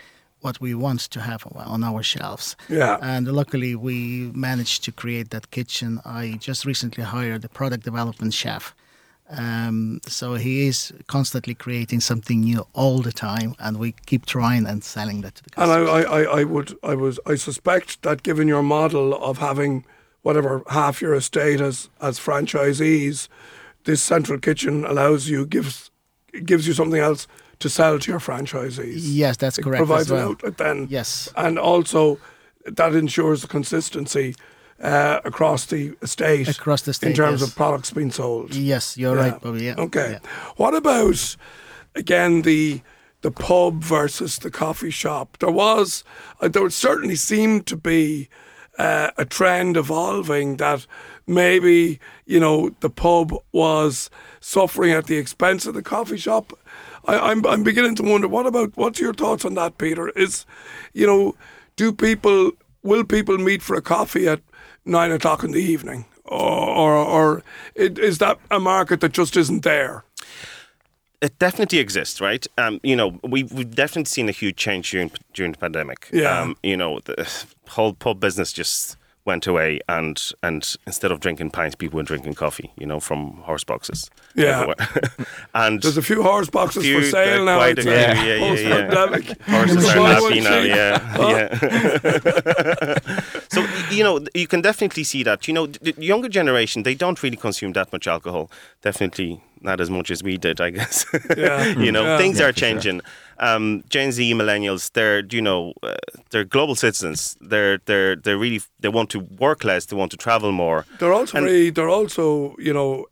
what 0.44 0.60
we 0.60 0.74
want 0.74 1.00
to 1.00 1.20
have 1.20 1.42
on 1.56 1.82
our 1.82 2.02
shelves. 2.02 2.56
Yeah. 2.68 2.98
And 3.00 3.26
luckily, 3.32 3.74
we 3.74 4.30
managed 4.34 4.84
to 4.84 4.92
create 4.92 5.30
that 5.30 5.50
kitchen. 5.50 6.00
I 6.04 6.36
just 6.38 6.64
recently 6.64 7.02
hired 7.02 7.44
a 7.44 7.48
product 7.48 7.84
development 7.84 8.34
chef. 8.34 8.74
Um, 9.30 10.00
so 10.06 10.34
he 10.34 10.66
is 10.66 10.92
constantly 11.06 11.54
creating 11.54 12.00
something 12.00 12.42
new 12.42 12.66
all 12.74 12.98
the 13.00 13.10
time, 13.10 13.54
and 13.58 13.78
we 13.78 13.94
keep 14.04 14.26
trying 14.26 14.66
and 14.66 14.84
selling 14.84 15.22
that 15.22 15.36
to 15.36 15.42
the 15.44 15.50
And 15.56 15.70
customers. 15.70 16.04
I, 16.06 16.18
I, 16.18 16.40
I 16.40 16.44
would, 16.44 16.76
I 16.82 16.94
was, 16.94 17.18
I 17.24 17.36
suspect 17.36 18.02
that 18.02 18.22
given 18.22 18.48
your 18.48 18.62
model 18.62 19.14
of 19.14 19.38
having 19.38 19.86
whatever 20.22 20.62
half 20.68 21.00
your 21.00 21.14
estate 21.14 21.60
as 21.60 21.88
as 22.00 22.18
franchisees, 22.18 23.28
this 23.84 24.02
central 24.02 24.38
kitchen 24.38 24.84
allows 24.84 25.28
you 25.28 25.46
gives 25.46 25.90
gives 26.44 26.66
you 26.66 26.74
something 26.74 27.00
else 27.00 27.26
to 27.60 27.68
sell 27.68 27.98
to 27.98 28.10
your 28.10 28.20
franchisees. 28.20 29.00
yes, 29.02 29.36
that's 29.36 29.58
It 29.58 29.62
correct. 29.62 29.78
provides 29.78 30.02
as 30.06 30.12
well. 30.12 30.20
an 30.26 30.28
outlet 30.32 30.58
then. 30.58 30.86
Yes. 30.90 31.28
and 31.36 31.58
also 31.58 32.18
that 32.66 32.94
ensures 32.94 33.42
the 33.42 33.48
consistency 33.48 34.34
uh, 34.82 35.20
across 35.24 35.66
the 35.66 35.94
estate. 36.02 36.48
Across 36.48 36.82
the 36.82 37.06
in 37.06 37.14
terms 37.14 37.40
yes. 37.40 37.48
of 37.50 37.56
products 37.56 37.90
being 37.92 38.10
sold. 38.10 38.54
Yes, 38.54 38.96
you're 38.96 39.16
Yeah. 39.16 39.30
right, 39.30 39.40
Bobby. 39.40 39.64
Yeah. 39.64 39.74
Okay. 39.78 40.12
Yeah. 40.12 40.28
What 40.56 40.74
about 40.74 41.36
again 41.94 42.42
the 42.42 42.80
the 43.22 43.30
pub 43.30 43.82
versus 43.82 44.38
the 44.38 44.50
coffee 44.50 44.90
shop? 44.90 45.36
There 45.38 45.50
was 45.50 46.04
uh, 46.40 46.48
there 46.48 46.68
certainly 46.70 47.16
seemed 47.16 47.66
to 47.66 47.76
be 47.76 48.28
uh, 48.78 49.10
a 49.16 49.24
trend 49.24 49.76
evolving 49.76 50.56
that 50.56 50.86
maybe 51.26 52.00
you 52.26 52.40
know 52.40 52.70
the 52.80 52.90
pub 52.90 53.32
was 53.52 54.10
suffering 54.40 54.90
at 54.92 55.06
the 55.06 55.16
expense 55.18 55.66
of 55.66 55.74
the 55.74 55.82
coffee 55.82 56.18
shop. 56.18 56.52
I, 57.06 57.30
I'm 57.30 57.44
I'm 57.46 57.62
beginning 57.62 57.94
to 57.96 58.02
wonder 58.02 58.28
what 58.28 58.46
about 58.46 58.76
what's 58.76 59.00
your 59.00 59.14
thoughts 59.14 59.44
on 59.44 59.54
that, 59.54 59.78
Peter? 59.78 60.08
Is 60.10 60.46
you 60.92 61.06
know 61.06 61.34
do 61.76 61.92
people 61.92 62.52
will 62.82 63.04
people 63.04 63.38
meet 63.38 63.62
for 63.62 63.76
a 63.76 63.82
coffee 63.82 64.28
at 64.28 64.40
nine 64.84 65.12
o'clock 65.12 65.44
in 65.44 65.52
the 65.52 65.62
evening, 65.62 66.06
or 66.24 66.40
or, 66.40 66.94
or 66.94 67.42
is 67.74 68.18
that 68.18 68.38
a 68.50 68.60
market 68.60 69.00
that 69.00 69.12
just 69.12 69.36
isn't 69.36 69.62
there? 69.62 70.04
it 71.24 71.38
definitely 71.38 71.78
exists, 71.78 72.20
right? 72.20 72.46
Um, 72.58 72.80
you 72.82 72.94
know, 72.94 73.18
we've 73.22 73.50
we've 73.50 73.74
definitely 73.74 74.04
seen 74.04 74.28
a 74.28 74.32
huge 74.32 74.56
change 74.56 74.90
during 74.90 75.10
during 75.32 75.52
the 75.52 75.58
pandemic. 75.58 76.08
Yeah. 76.12 76.38
Um, 76.38 76.56
you 76.62 76.76
know, 76.76 77.00
the 77.00 77.26
whole 77.68 77.94
pub 77.94 78.20
business 78.20 78.52
just 78.52 78.98
went 79.24 79.46
away, 79.46 79.80
and 79.88 80.20
and 80.42 80.76
instead 80.86 81.10
of 81.10 81.20
drinking 81.20 81.50
pints, 81.50 81.74
people 81.74 81.96
were 81.96 82.02
drinking 82.02 82.34
coffee. 82.34 82.72
You 82.78 82.86
know, 82.86 83.00
from 83.00 83.38
horse 83.38 83.64
boxes. 83.64 84.10
Yeah. 84.34 84.74
and 85.54 85.80
There's 85.82 85.96
a 85.96 86.02
few 86.02 86.22
horse 86.22 86.50
boxes 86.50 86.82
few- 86.84 87.00
for 87.00 87.06
sale 87.06 87.44
now. 87.44 87.56
quite 87.58 87.78
a 87.78 87.82
few, 87.82 87.90
say, 87.90 88.00
yeah, 88.00 88.22
yeah, 88.22 88.34
yeah. 88.34 89.34
horses 89.46 89.84
are 89.86 90.06
happy 90.06 90.40
now. 90.40 90.58
Yeah, 90.58 91.00
yeah. 91.28 92.98
so 93.48 93.66
you 93.90 94.02
know, 94.04 94.20
you 94.34 94.46
can 94.46 94.60
definitely 94.62 95.04
see 95.04 95.22
that. 95.24 95.46
You 95.48 95.54
know, 95.54 95.66
the 95.66 95.92
the 95.92 96.04
younger 96.04 96.28
generation 96.28 96.82
they 96.82 96.94
don't 96.94 97.22
really 97.22 97.36
consume 97.36 97.72
that 97.74 97.92
much 97.92 98.06
alcohol. 98.06 98.50
Definitely 98.82 99.40
not 99.60 99.80
as 99.80 99.88
much 99.90 100.10
as 100.10 100.22
we 100.22 100.36
did, 100.36 100.60
I 100.60 100.70
guess. 100.70 101.06
Yeah. 101.36 101.66
you 101.78 101.90
know, 101.92 102.02
Yeah. 102.04 102.18
things 102.18 102.38
Yeah, 102.38 102.46
are 102.46 102.52
for 102.52 102.58
sure. 102.58 102.68
changing. 102.68 103.00
Um, 103.38 103.82
Gen 103.88 104.12
Z 104.12 104.34
millennials, 104.34 104.90
they're 104.92 105.22
you 105.30 105.40
know, 105.42 105.72
uh, 105.82 105.94
they're 106.30 106.44
global 106.44 106.74
citizens. 106.74 107.36
They're 107.40 107.78
they're 107.86 108.16
they're 108.16 108.38
really 108.38 108.60
they 108.80 108.88
want 108.90 109.10
to 109.10 109.20
work 109.40 109.64
less. 109.64 109.86
They 109.86 109.96
want 109.96 110.10
to 110.10 110.16
travel 110.16 110.52
more. 110.52 110.84
They're 110.98 111.12
also 111.14 111.38
And- 111.38 111.46
very, 111.46 111.70
they're 111.70 111.88
also, 112.00 112.54
you 112.58 112.72
know, 112.72 113.06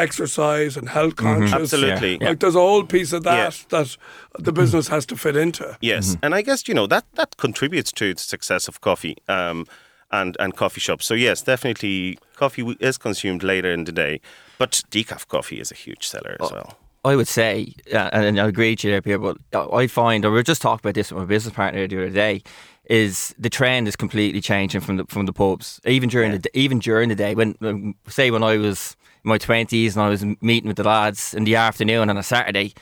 exercise 0.00 0.76
and 0.76 0.88
health 0.88 1.16
conscious. 1.16 1.52
Absolutely. 1.52 2.18
Yeah. 2.20 2.28
Like 2.28 2.40
there's 2.40 2.54
a 2.54 2.60
whole 2.60 2.84
piece 2.84 3.12
of 3.16 3.22
that 3.24 3.36
Yeah. 3.36 3.50
that 3.70 3.96
the 4.44 4.52
business 4.52 4.88
has 4.88 5.06
to 5.06 5.16
fit 5.16 5.36
into. 5.36 5.76
Yes, 5.80 6.16
and 6.22 6.34
I 6.34 6.42
guess 6.42 6.68
you 6.68 6.74
know 6.74 6.86
that 6.86 7.04
that 7.14 7.36
contributes 7.36 7.92
to 7.92 8.14
the 8.14 8.20
success 8.20 8.68
of 8.68 8.80
coffee 8.80 9.16
um, 9.28 9.66
and 10.10 10.36
and 10.40 10.56
coffee 10.56 10.80
shops. 10.80 11.06
So 11.06 11.14
yes, 11.14 11.42
definitely 11.42 12.18
coffee 12.36 12.76
is 12.80 12.98
consumed 12.98 13.42
later 13.42 13.72
in 13.72 13.84
the 13.84 13.92
day, 13.92 14.20
but 14.58 14.82
decaf 14.90 15.26
coffee 15.28 15.60
is 15.60 15.70
a 15.70 15.74
huge 15.74 16.06
seller 16.06 16.36
as 16.40 16.50
well. 16.50 16.76
I 17.04 17.14
would 17.14 17.28
say, 17.28 17.72
uh, 17.92 18.10
and 18.12 18.40
I 18.40 18.48
agree 18.48 18.72
with 18.72 18.82
you 18.82 18.90
there, 18.90 19.00
Pierre, 19.00 19.20
but 19.20 19.36
I 19.54 19.86
find, 19.86 20.24
or 20.24 20.30
we 20.30 20.38
were 20.38 20.42
just 20.42 20.60
talking 20.60 20.80
about 20.82 20.94
this 20.94 21.12
with 21.12 21.20
my 21.20 21.24
business 21.24 21.54
partner 21.54 21.86
the 21.86 21.98
other 21.98 22.10
day, 22.10 22.42
is 22.86 23.32
the 23.38 23.48
trend 23.48 23.86
is 23.86 23.94
completely 23.94 24.40
changing 24.40 24.80
from 24.80 24.96
the 24.96 25.04
from 25.06 25.26
the 25.26 25.32
pubs. 25.32 25.80
Even 25.84 26.08
during 26.08 26.32
the 26.32 26.38
the 26.38 26.58
even 26.58 26.78
during 26.78 27.08
the 27.08 27.14
day, 27.14 27.34
when 27.34 27.94
say 28.08 28.30
when 28.30 28.42
I 28.42 28.56
was 28.56 28.96
in 29.24 29.28
my 29.28 29.38
twenties 29.38 29.96
and 29.96 30.04
I 30.04 30.08
was 30.08 30.24
meeting 30.40 30.68
with 30.68 30.76
the 30.76 30.84
lads 30.84 31.34
in 31.34 31.44
the 31.44 31.56
afternoon 31.56 32.10
on 32.10 32.16
a 32.16 32.22
Saturday, 32.22 32.74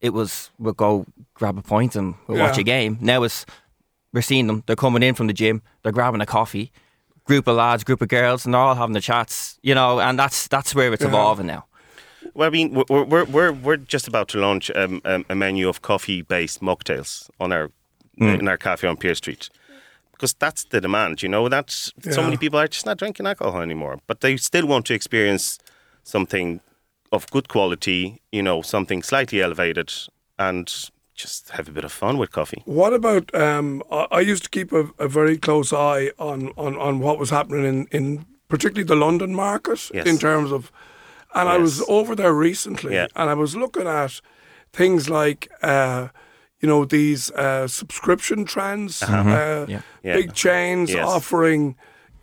it 0.00 0.10
was 0.10 0.50
we'll 0.58 0.74
go 0.74 1.06
grab 1.34 1.58
a 1.58 1.62
pint 1.62 1.96
and 1.96 2.14
we'll 2.26 2.38
watch 2.38 2.58
a 2.58 2.62
game. 2.62 2.98
Now 3.00 3.22
it's 3.24 3.46
we're 4.12 4.22
seeing 4.22 4.46
them. 4.46 4.62
They're 4.66 4.76
coming 4.76 5.02
in 5.02 5.14
from 5.14 5.26
the 5.26 5.32
gym. 5.32 5.62
They're 5.82 5.92
grabbing 5.92 6.20
a 6.20 6.26
coffee. 6.26 6.72
Group 7.24 7.46
of 7.46 7.56
lads, 7.56 7.84
group 7.84 8.02
of 8.02 8.08
girls, 8.08 8.44
and 8.44 8.52
they're 8.52 8.60
all 8.60 8.74
having 8.74 8.94
the 8.94 9.00
chats. 9.00 9.58
You 9.62 9.74
know, 9.74 10.00
and 10.00 10.18
that's 10.18 10.48
that's 10.48 10.74
where 10.74 10.92
it's 10.92 11.04
evolving 11.04 11.46
now. 11.46 11.66
Well, 12.34 12.48
I 12.48 12.50
mean, 12.50 12.74
we're 12.74 13.04
we're 13.04 13.24
we're, 13.24 13.52
we're 13.52 13.76
just 13.76 14.08
about 14.08 14.28
to 14.28 14.38
launch 14.38 14.70
um, 14.74 15.00
um, 15.04 15.24
a 15.28 15.34
menu 15.34 15.68
of 15.68 15.82
coffee-based 15.82 16.60
mocktails 16.60 17.30
on 17.38 17.52
our 17.52 17.70
in 18.16 18.48
our 18.48 18.56
cafe 18.56 18.88
on 18.88 18.96
Pearse 18.96 19.18
Street. 19.18 19.48
Because 20.12 20.34
that's 20.34 20.64
the 20.64 20.80
demand, 20.80 21.22
you 21.22 21.28
know. 21.28 21.48
That's 21.48 21.92
so 22.10 22.22
many 22.22 22.36
people 22.36 22.58
are 22.58 22.68
just 22.68 22.86
not 22.86 22.98
drinking 22.98 23.26
alcohol 23.26 23.60
anymore, 23.60 23.98
but 24.06 24.20
they 24.20 24.36
still 24.36 24.66
want 24.66 24.86
to 24.86 24.94
experience 24.94 25.58
something 26.04 26.60
of 27.10 27.28
good 27.30 27.48
quality, 27.48 28.20
you 28.30 28.42
know, 28.42 28.62
something 28.62 29.02
slightly 29.02 29.42
elevated, 29.42 29.92
and 30.38 30.90
just 31.14 31.50
have 31.50 31.68
a 31.68 31.72
bit 31.72 31.84
of 31.84 31.92
fun 31.92 32.18
with 32.18 32.30
coffee. 32.30 32.62
What 32.64 32.92
about? 32.94 33.34
Um, 33.34 33.82
I, 33.90 34.06
I 34.10 34.20
used 34.20 34.44
to 34.44 34.50
keep 34.50 34.72
a, 34.72 34.88
a 34.98 35.08
very 35.08 35.36
close 35.38 35.72
eye 35.72 36.10
on, 36.18 36.52
on, 36.56 36.76
on 36.76 37.00
what 37.00 37.18
was 37.18 37.30
happening 37.30 37.64
in, 37.64 37.86
in 37.90 38.26
particularly 38.48 38.84
the 38.84 38.96
London 38.96 39.34
market 39.34 39.90
Yes. 39.94 40.06
in 40.06 40.18
terms 40.18 40.52
of, 40.52 40.70
and 41.34 41.48
I 41.48 41.58
was 41.58 41.82
over 41.88 42.14
there 42.14 42.32
recently, 42.34 42.94
Yeah. 42.94 43.06
and 43.16 43.30
I 43.30 43.34
was 43.34 43.54
looking 43.56 43.86
at 43.86 44.20
things 44.72 45.08
like, 45.08 45.50
uh, 45.62 46.08
you 46.60 46.68
know, 46.68 46.84
these 46.84 47.30
uh, 47.32 47.66
subscription 47.68 48.44
trends, 48.44 49.02
uh, 49.02 49.66
Yeah. 49.68 49.80
Yeah. 50.02 50.16
big 50.16 50.32
chains 50.34 50.90
Yes. 50.90 51.06
offering 51.06 51.76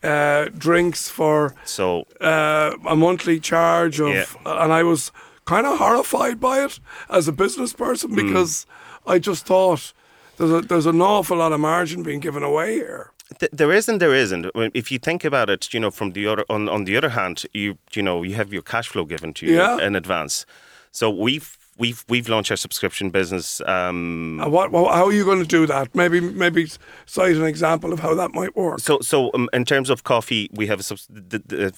uh, 0.04 0.46
drinks 0.58 1.10
for 1.10 1.54
So 1.66 2.06
uh, 2.22 2.72
a 2.88 2.96
monthly 2.96 3.40
charge 3.40 4.00
of, 4.00 4.10
Yeah. 4.14 4.26
and 4.46 4.72
I 4.72 4.84
was 4.84 5.12
kind 5.50 5.66
of 5.68 5.78
horrified 5.80 6.40
by 6.40 6.64
it 6.66 6.80
as 7.10 7.28
a 7.28 7.32
business 7.32 7.74
person 7.74 8.10
because 8.16 8.66
I 9.14 9.20
just 9.20 9.46
thought 9.46 9.94
there's 10.38 10.52
a, 10.52 10.62
there's 10.70 10.86
an 10.86 11.02
awful 11.02 11.38
lot 11.38 11.52
of 11.52 11.60
margin 11.60 12.04
being 12.04 12.22
given 12.22 12.44
away 12.44 12.70
here. 12.76 13.12
Th- 13.40 13.52
there 13.60 13.72
is 13.78 13.90
and 13.90 14.00
there 14.00 14.16
isn't. 14.24 14.46
If 14.74 14.92
you 14.92 15.00
think 15.00 15.24
about 15.26 15.50
it, 15.50 15.74
you 15.74 15.80
know, 15.80 15.92
from 15.92 16.12
the 16.14 16.28
other 16.32 16.46
on, 16.50 16.70
on 16.70 16.86
the 16.86 16.98
other 16.98 17.10
hand, 17.10 17.36
you 17.54 17.78
you 17.96 18.04
know 18.04 18.24
you 18.24 18.36
have 18.36 18.54
your 18.54 18.64
cash 18.64 18.88
flow 18.92 19.06
given 19.06 19.34
to 19.34 19.46
you 19.46 19.56
Yeah. 19.58 19.88
in 19.88 19.96
advance. 19.96 20.46
So 20.92 21.10
we've 21.26 21.58
we've 21.78 22.04
we've 22.10 22.28
launched 22.30 22.52
our 22.52 22.58
subscription 22.58 23.10
business. 23.12 23.62
Um, 23.66 24.40
what, 24.56 24.72
what, 24.72 24.94
how 24.96 25.06
are 25.06 25.14
you 25.14 25.26
going 25.26 25.40
to 25.48 25.48
do 25.60 25.66
that? 25.68 25.94
Maybe 25.96 26.20
maybe 26.20 26.68
cite 27.06 27.36
an 27.38 27.46
example 27.46 27.94
of 27.94 28.00
how 28.00 28.16
that 28.16 28.32
might 28.34 28.56
work. 28.56 28.80
so 28.80 29.00
so 29.02 29.30
um, 29.34 29.48
in 29.54 29.64
terms 29.66 29.90
of 29.90 30.04
coffee, 30.04 30.50
we 30.60 30.68
have 30.68 30.80
a 30.80 30.84
the, 31.30 31.40
the, 31.48 31.74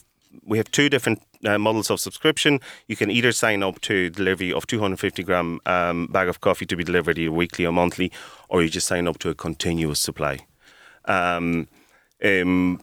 we 0.46 0.58
have 0.58 0.70
two 0.72 0.90
different 0.90 1.22
uh, 1.46 1.58
models 1.58 1.90
of 1.90 2.00
subscription. 2.00 2.60
You 2.88 2.96
can 2.96 3.10
either 3.12 3.32
sign 3.32 3.64
up 3.64 3.82
to 3.82 4.10
delivery 4.10 4.54
of 4.54 4.66
250 4.68 5.24
gram 5.24 5.60
um, 5.66 6.08
bag 6.08 6.28
of 6.28 6.42
coffee 6.42 6.66
to 6.68 6.76
be 6.76 6.84
delivered 6.84 7.18
either 7.18 7.32
weekly 7.32 7.66
or 7.66 7.72
monthly, 7.74 8.12
or 8.50 8.62
you 8.62 8.70
just 8.70 8.88
sign 8.88 9.08
up 9.08 9.18
to 9.20 9.30
a 9.30 9.36
continuous 9.36 10.00
supply. 10.00 10.40
Um, 11.06 11.68
um, 12.24 12.82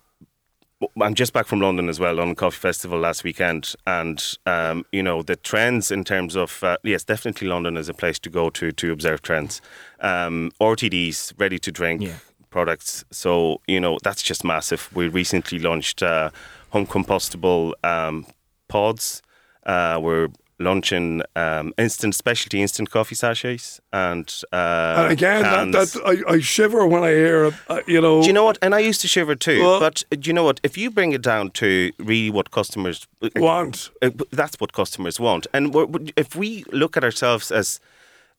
I'm 1.00 1.14
just 1.14 1.32
back 1.32 1.46
from 1.46 1.60
London 1.60 1.88
as 1.88 1.98
well, 1.98 2.14
London 2.14 2.36
Coffee 2.36 2.56
Festival 2.58 3.00
last 3.00 3.24
weekend, 3.24 3.74
and 3.86 4.22
um, 4.46 4.84
you 4.92 5.02
know 5.02 5.22
the 5.22 5.34
trends 5.34 5.90
in 5.90 6.04
terms 6.04 6.36
of 6.36 6.62
uh, 6.62 6.76
yes, 6.84 7.02
definitely 7.02 7.48
London 7.48 7.76
is 7.76 7.88
a 7.88 7.94
place 7.94 8.18
to 8.20 8.30
go 8.30 8.48
to 8.50 8.70
to 8.72 8.92
observe 8.92 9.22
trends. 9.22 9.60
Um, 10.00 10.52
RTDs, 10.60 11.34
ready 11.36 11.58
to 11.58 11.72
drink 11.72 12.02
Yeah. 12.02 12.18
products, 12.50 13.04
so 13.10 13.60
you 13.66 13.80
know 13.80 13.98
that's 14.04 14.22
just 14.22 14.44
massive. 14.44 14.88
We 14.94 15.08
recently 15.08 15.58
launched 15.58 16.00
uh, 16.00 16.30
home 16.70 16.86
compostable 16.86 17.72
um, 17.84 18.26
pods. 18.68 19.22
Uh, 19.64 19.98
we're 20.02 20.28
launching 20.60 21.22
um, 21.36 21.72
instant 21.78 22.14
specialty 22.14 22.60
instant 22.60 22.90
coffee 22.90 23.14
sachets, 23.14 23.80
and, 23.92 24.42
uh, 24.52 24.94
and 24.98 25.12
again, 25.12 25.42
that, 25.42 25.70
that's 25.72 25.96
I, 26.04 26.16
I 26.34 26.40
shiver 26.40 26.84
when 26.86 27.04
I 27.04 27.10
hear. 27.10 27.52
Uh, 27.68 27.80
you 27.86 28.00
know, 28.00 28.20
Do 28.22 28.26
you 28.26 28.32
know 28.32 28.44
what? 28.44 28.58
And 28.60 28.74
I 28.74 28.80
used 28.80 29.00
to 29.02 29.08
shiver 29.08 29.34
too. 29.36 29.60
Well- 29.62 29.78
but 29.80 30.04
uh, 30.10 30.16
do 30.16 30.28
you 30.28 30.34
know 30.34 30.44
what? 30.44 30.58
If 30.62 30.76
you 30.76 30.90
bring 30.90 31.12
it 31.12 31.22
down 31.22 31.50
to 31.52 31.92
really 31.98 32.30
what 32.30 32.50
customers 32.50 33.06
want. 33.36 33.90
uh, 34.02 34.10
that's 34.32 34.56
what 34.58 34.72
customers 34.72 35.20
want. 35.20 35.46
And 35.54 35.72
we're, 35.72 35.86
if 36.16 36.34
we 36.34 36.64
look 36.72 36.96
at 36.96 37.04
ourselves 37.04 37.52
as, 37.52 37.78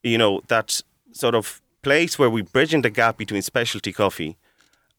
you 0.04 0.18
know, 0.18 0.42
that 0.48 0.82
sort 1.14 1.36
of 1.36 1.62
place 1.82 2.20
where 2.20 2.30
we're 2.30 2.44
bridging 2.44 2.82
the 2.82 2.90
gap 2.90 3.18
between 3.18 3.42
specialty 3.42 3.94
coffee 3.94 4.36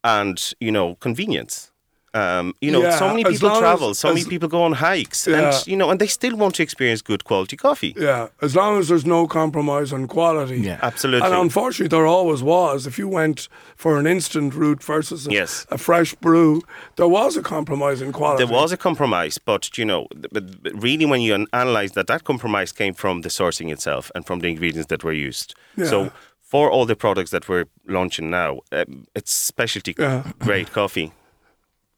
and 0.03 0.55
you 0.61 0.73
know 0.73 0.95
convenience. 0.97 1.70
Um, 2.13 2.55
you 2.61 2.73
know, 2.73 2.83
Yeah, 2.83 2.99
so 2.99 3.07
many 3.09 3.23
people 3.23 3.49
long 3.49 3.57
as- 3.59 3.61
travel, 3.61 3.95
so 3.95 4.09
many 4.09 4.25
people 4.25 4.49
go 4.49 4.63
on 4.65 4.73
hikes, 4.73 5.27
Yeah. 5.29 5.37
and 5.55 5.67
you 5.67 5.77
know, 5.77 5.91
and 5.91 6.01
they 6.01 6.09
still 6.09 6.37
want 6.37 6.57
to 6.57 6.63
experience 6.63 7.03
good 7.03 7.23
quality 7.25 7.57
coffee. 7.57 7.95
Yeah, 7.97 8.29
as 8.43 8.57
long 8.57 8.79
as 8.81 8.89
there's 8.89 9.07
no 9.07 9.29
compromise 9.29 9.93
on 9.93 10.09
quality. 10.09 10.59
Yeah. 10.61 10.79
Absolutely. 10.83 11.27
And 11.27 11.35
unfortunately, 11.37 11.89
there 11.97 12.07
always 12.07 12.43
was. 12.43 12.87
If 12.87 12.99
you 12.99 13.07
went 13.07 13.49
for 13.77 13.97
an 13.99 14.07
instant 14.09 14.55
route 14.55 14.83
versus 14.83 15.29
a, 15.29 15.31
Yes. 15.31 15.67
a 15.71 15.79
fresh 15.79 16.15
brew, 16.15 16.63
there 16.97 17.07
was 17.09 17.37
a 17.37 17.43
compromise 17.43 18.03
in 18.03 18.11
quality. 18.13 18.45
There 18.45 18.53
was 18.61 18.73
a 18.73 18.77
compromise, 18.77 19.39
but 19.39 19.79
you 19.79 19.85
know, 19.85 20.07
but 20.33 20.63
but 20.63 20.73
really, 20.83 21.07
when 21.07 21.21
you 21.21 21.47
analyze 21.53 21.93
that, 21.93 22.07
that 22.09 22.25
compromise 22.25 22.73
came 22.73 22.95
from 22.95 23.21
the 23.21 23.29
sourcing 23.31 23.71
itself 23.71 24.11
and 24.15 24.27
from 24.27 24.41
the 24.41 24.49
ingredients 24.49 24.89
that 24.89 25.05
were 25.05 25.13
used. 25.29 25.55
Yeah. 25.77 25.87
So, 25.87 26.11
for 26.43 26.69
all 26.73 26.87
the 26.87 26.97
products 26.97 27.31
that 27.31 27.49
we're 27.49 27.67
launching 27.87 28.31
now, 28.31 28.61
um, 28.73 29.07
it's 29.15 29.33
specialty 29.33 29.95
Yeah. 29.97 30.23
grade 30.41 30.73
coffee. 30.73 31.13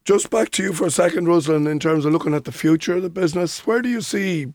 Just 0.05 0.31
back 0.31 0.51
to 0.51 0.63
you 0.65 0.73
for 0.73 0.87
a 0.87 0.91
second, 0.91 1.27
Ruslan, 1.27 1.71
in 1.71 1.79
terms 1.79 2.05
of 2.05 2.13
looking 2.13 2.35
at 2.35 2.45
the 2.45 2.51
future 2.53 2.97
of 2.97 3.03
the 3.03 3.11
business. 3.11 3.65
Where 3.67 3.81
do 3.81 3.89
you 3.89 4.01
see 4.01 4.53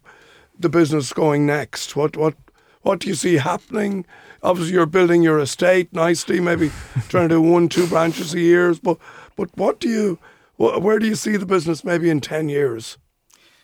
the 0.60 0.68
business 0.68 1.14
going 1.14 1.46
next? 1.46 1.96
What 1.96 2.18
what 2.18 2.36
what 2.82 3.00
do 3.00 3.08
you 3.08 3.16
see 3.16 3.36
happening? 3.36 4.06
Obviously, 4.44 4.74
you're 4.74 4.86
building 4.86 5.24
your 5.24 5.40
estate 5.40 5.94
nicely, 5.94 6.42
maybe 6.42 6.70
trying 7.08 7.30
to 7.30 7.36
do 7.36 7.42
one, 7.42 7.70
two 7.70 7.88
branches 7.88 8.34
a 8.34 8.40
year. 8.42 8.76
But 8.84 8.98
but 9.38 9.50
what 9.56 9.80
do 9.80 9.88
you 9.88 10.20
where 10.58 11.00
do 11.00 11.08
you 11.08 11.16
see 11.16 11.38
the 11.38 11.46
business 11.46 11.84
maybe 11.84 12.10
in 12.10 12.20
ten 12.20 12.50
years? 12.50 12.98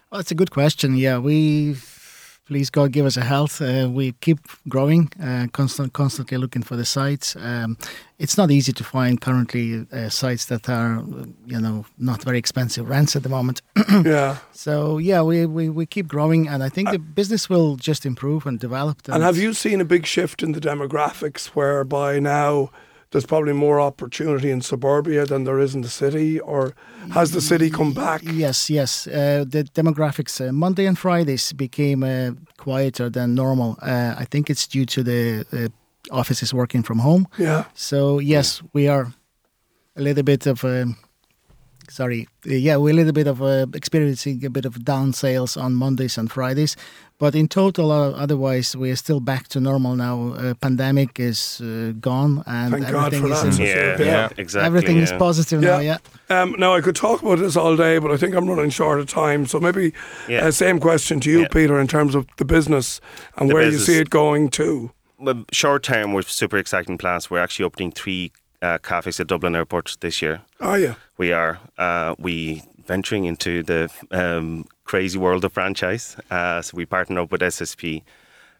Well, 0.09 0.21
it's 0.21 0.31
a 0.31 0.35
good 0.35 0.51
question. 0.51 0.95
Yeah, 0.95 1.17
we 1.17 1.73
please 2.45 2.69
God 2.69 2.91
give 2.91 3.05
us 3.05 3.17
a 3.17 3.23
health. 3.23 3.61
Uh, 3.61 3.89
we 3.91 4.13
keep 4.21 4.39
growing, 4.67 5.11
uh, 5.21 5.47
constant, 5.53 5.93
constantly 5.93 6.37
looking 6.37 6.61
for 6.61 6.75
the 6.75 6.85
sites. 6.85 7.35
Um, 7.35 7.77
it's 8.19 8.37
not 8.37 8.51
easy 8.51 8.73
to 8.73 8.83
find 8.83 9.19
currently 9.19 9.85
uh, 9.91 10.09
sites 10.09 10.45
that 10.45 10.69
are, 10.69 10.99
uh, 10.99 11.25
you 11.45 11.59
know, 11.59 11.85
not 11.97 12.23
very 12.23 12.37
expensive 12.37 12.89
rents 12.89 13.15
at 13.15 13.23
the 13.23 13.29
moment. 13.29 13.61
yeah. 14.05 14.37
so 14.51 14.97
yeah, 14.97 15.21
we, 15.21 15.45
we, 15.45 15.69
we 15.69 15.85
keep 15.85 16.07
growing, 16.07 16.47
and 16.47 16.63
I 16.63 16.69
think 16.69 16.91
the 16.91 16.99
business 16.99 17.49
will 17.49 17.75
just 17.75 18.05
improve 18.05 18.45
and 18.45 18.59
develop. 18.59 19.07
And 19.07 19.23
have 19.23 19.37
you 19.37 19.53
seen 19.53 19.81
a 19.81 19.85
big 19.85 20.05
shift 20.05 20.43
in 20.43 20.51
the 20.51 20.61
demographics 20.61 21.47
whereby 21.47 22.19
now 22.19 22.71
there's 23.13 23.27
probably 23.27 23.53
more 23.53 23.79
opportunity 23.79 24.49
in 24.49 24.61
suburbia 24.61 25.25
than 25.25 25.43
there 25.43 25.59
is 25.59 25.75
in 25.75 25.81
the 25.81 25.89
city, 25.89 26.39
or 26.39 26.73
has 27.11 27.31
the 27.31 27.41
city 27.41 27.69
come 27.69 27.93
back? 27.93 28.21
Yes, 28.23 28.69
yes. 28.69 29.07
Uh, 29.07 29.45
the 29.47 29.63
demographics 29.75 30.41
uh, 30.41 30.51
Monday 30.51 30.87
and 30.87 30.97
Fridays 30.97 31.53
became 31.53 32.03
uh, 32.03 32.31
quieter 32.57 33.11
than 33.11 33.35
normal. 33.35 33.77
Uh, 33.81 34.15
I 34.17 34.25
think 34.25 34.49
it's 34.49 34.67
due 34.67 34.85
to 34.85 35.03
the 35.03 35.45
uh, 35.53 35.67
offices 36.11 36.53
working 36.53 36.83
from 36.83 36.99
home. 36.99 37.27
Yeah. 37.37 37.65
So 37.75 38.19
yes, 38.19 38.63
we 38.73 38.87
are 38.87 39.13
a 39.95 40.01
little 40.01 40.23
bit 40.23 40.47
of 40.47 40.63
um, 40.63 40.95
sorry, 41.89 42.27
yeah, 42.45 42.77
we're 42.77 42.91
a 42.91 42.93
little 42.93 43.13
bit 43.13 43.27
of 43.27 43.41
uh, 43.41 43.65
experiencing 43.73 44.43
a 44.45 44.49
bit 44.49 44.65
of 44.65 44.83
down 44.83 45.13
sales 45.13 45.57
on 45.57 45.73
Mondays 45.73 46.17
and 46.17 46.31
Fridays, 46.31 46.75
but 47.19 47.35
in 47.35 47.47
total, 47.47 47.91
uh, 47.91 48.11
otherwise, 48.11 48.75
we 48.75 48.91
are 48.91 48.95
still 48.95 49.19
back 49.19 49.47
to 49.49 49.59
normal 49.59 49.95
now. 49.95 50.33
Uh, 50.33 50.53
pandemic 50.55 51.19
is 51.19 51.61
uh, 51.61 51.93
gone, 51.99 52.43
and 52.47 52.73
Thank 52.73 52.89
God 52.91 53.13
everything 53.13 53.27
for 53.27 53.33
is 53.49 53.57
that. 53.57 53.63
in, 53.63 53.67
Yeah, 53.67 53.97
Yeah. 53.99 54.05
yeah, 54.05 54.29
exactly. 54.37 54.65
everything 54.67 54.97
is 54.97 55.11
yeah. 55.11 55.17
positive 55.17 55.61
now. 55.61 55.79
Yeah. 55.79 55.97
Um, 56.29 56.55
now 56.57 56.73
I 56.75 56.81
could 56.81 56.95
talk 56.95 57.21
about 57.21 57.39
this 57.39 57.55
all 57.55 57.75
day, 57.77 57.99
but 57.99 58.11
I 58.11 58.17
think 58.17 58.35
I'm 58.35 58.47
running 58.49 58.69
short 58.71 58.99
of 58.99 59.07
time. 59.07 59.45
So 59.45 59.59
maybe 59.59 59.93
Yeah. 60.27 60.47
uh, 60.47 60.51
same 60.51 60.79
question 60.79 61.19
to 61.21 61.29
you, 61.29 61.41
Yeah. 61.41 61.47
Peter, 61.49 61.79
in 61.79 61.87
terms 61.87 62.15
of 62.15 62.25
the 62.37 62.45
business 62.45 62.99
and 63.37 63.49
The 63.49 63.53
where 63.53 63.63
business. 63.65 63.87
you 63.87 63.93
see 63.95 63.99
it 64.01 64.09
going 64.09 64.49
to. 64.51 64.91
Well, 65.19 65.45
short 65.53 65.83
term, 65.83 66.11
we're 66.13 66.23
super 66.23 66.57
exciting 66.57 66.97
plans. 66.97 67.29
We're 67.31 67.39
actually 67.43 67.63
opening 67.65 67.91
three 67.93 68.31
uh, 68.63 68.77
cafes 68.79 69.19
at 69.19 69.27
Dublin 69.27 69.55
Airport 69.55 69.97
this 69.99 70.21
year. 70.21 70.41
Are 70.59 70.79
you? 70.79 70.95
We 71.17 71.33
are 71.33 71.59
uh, 71.77 72.15
we 72.17 72.63
venturing 72.87 73.25
into 73.25 73.63
the 73.63 73.91
um, 74.11 74.65
crazy 74.85 75.19
world 75.19 75.45
of 75.45 75.53
franchise. 75.53 76.17
Uh, 76.31 76.61
so 76.61 76.75
we 76.75 76.85
partner 76.85 77.21
up 77.21 77.31
with 77.31 77.41
SSP, 77.41 78.01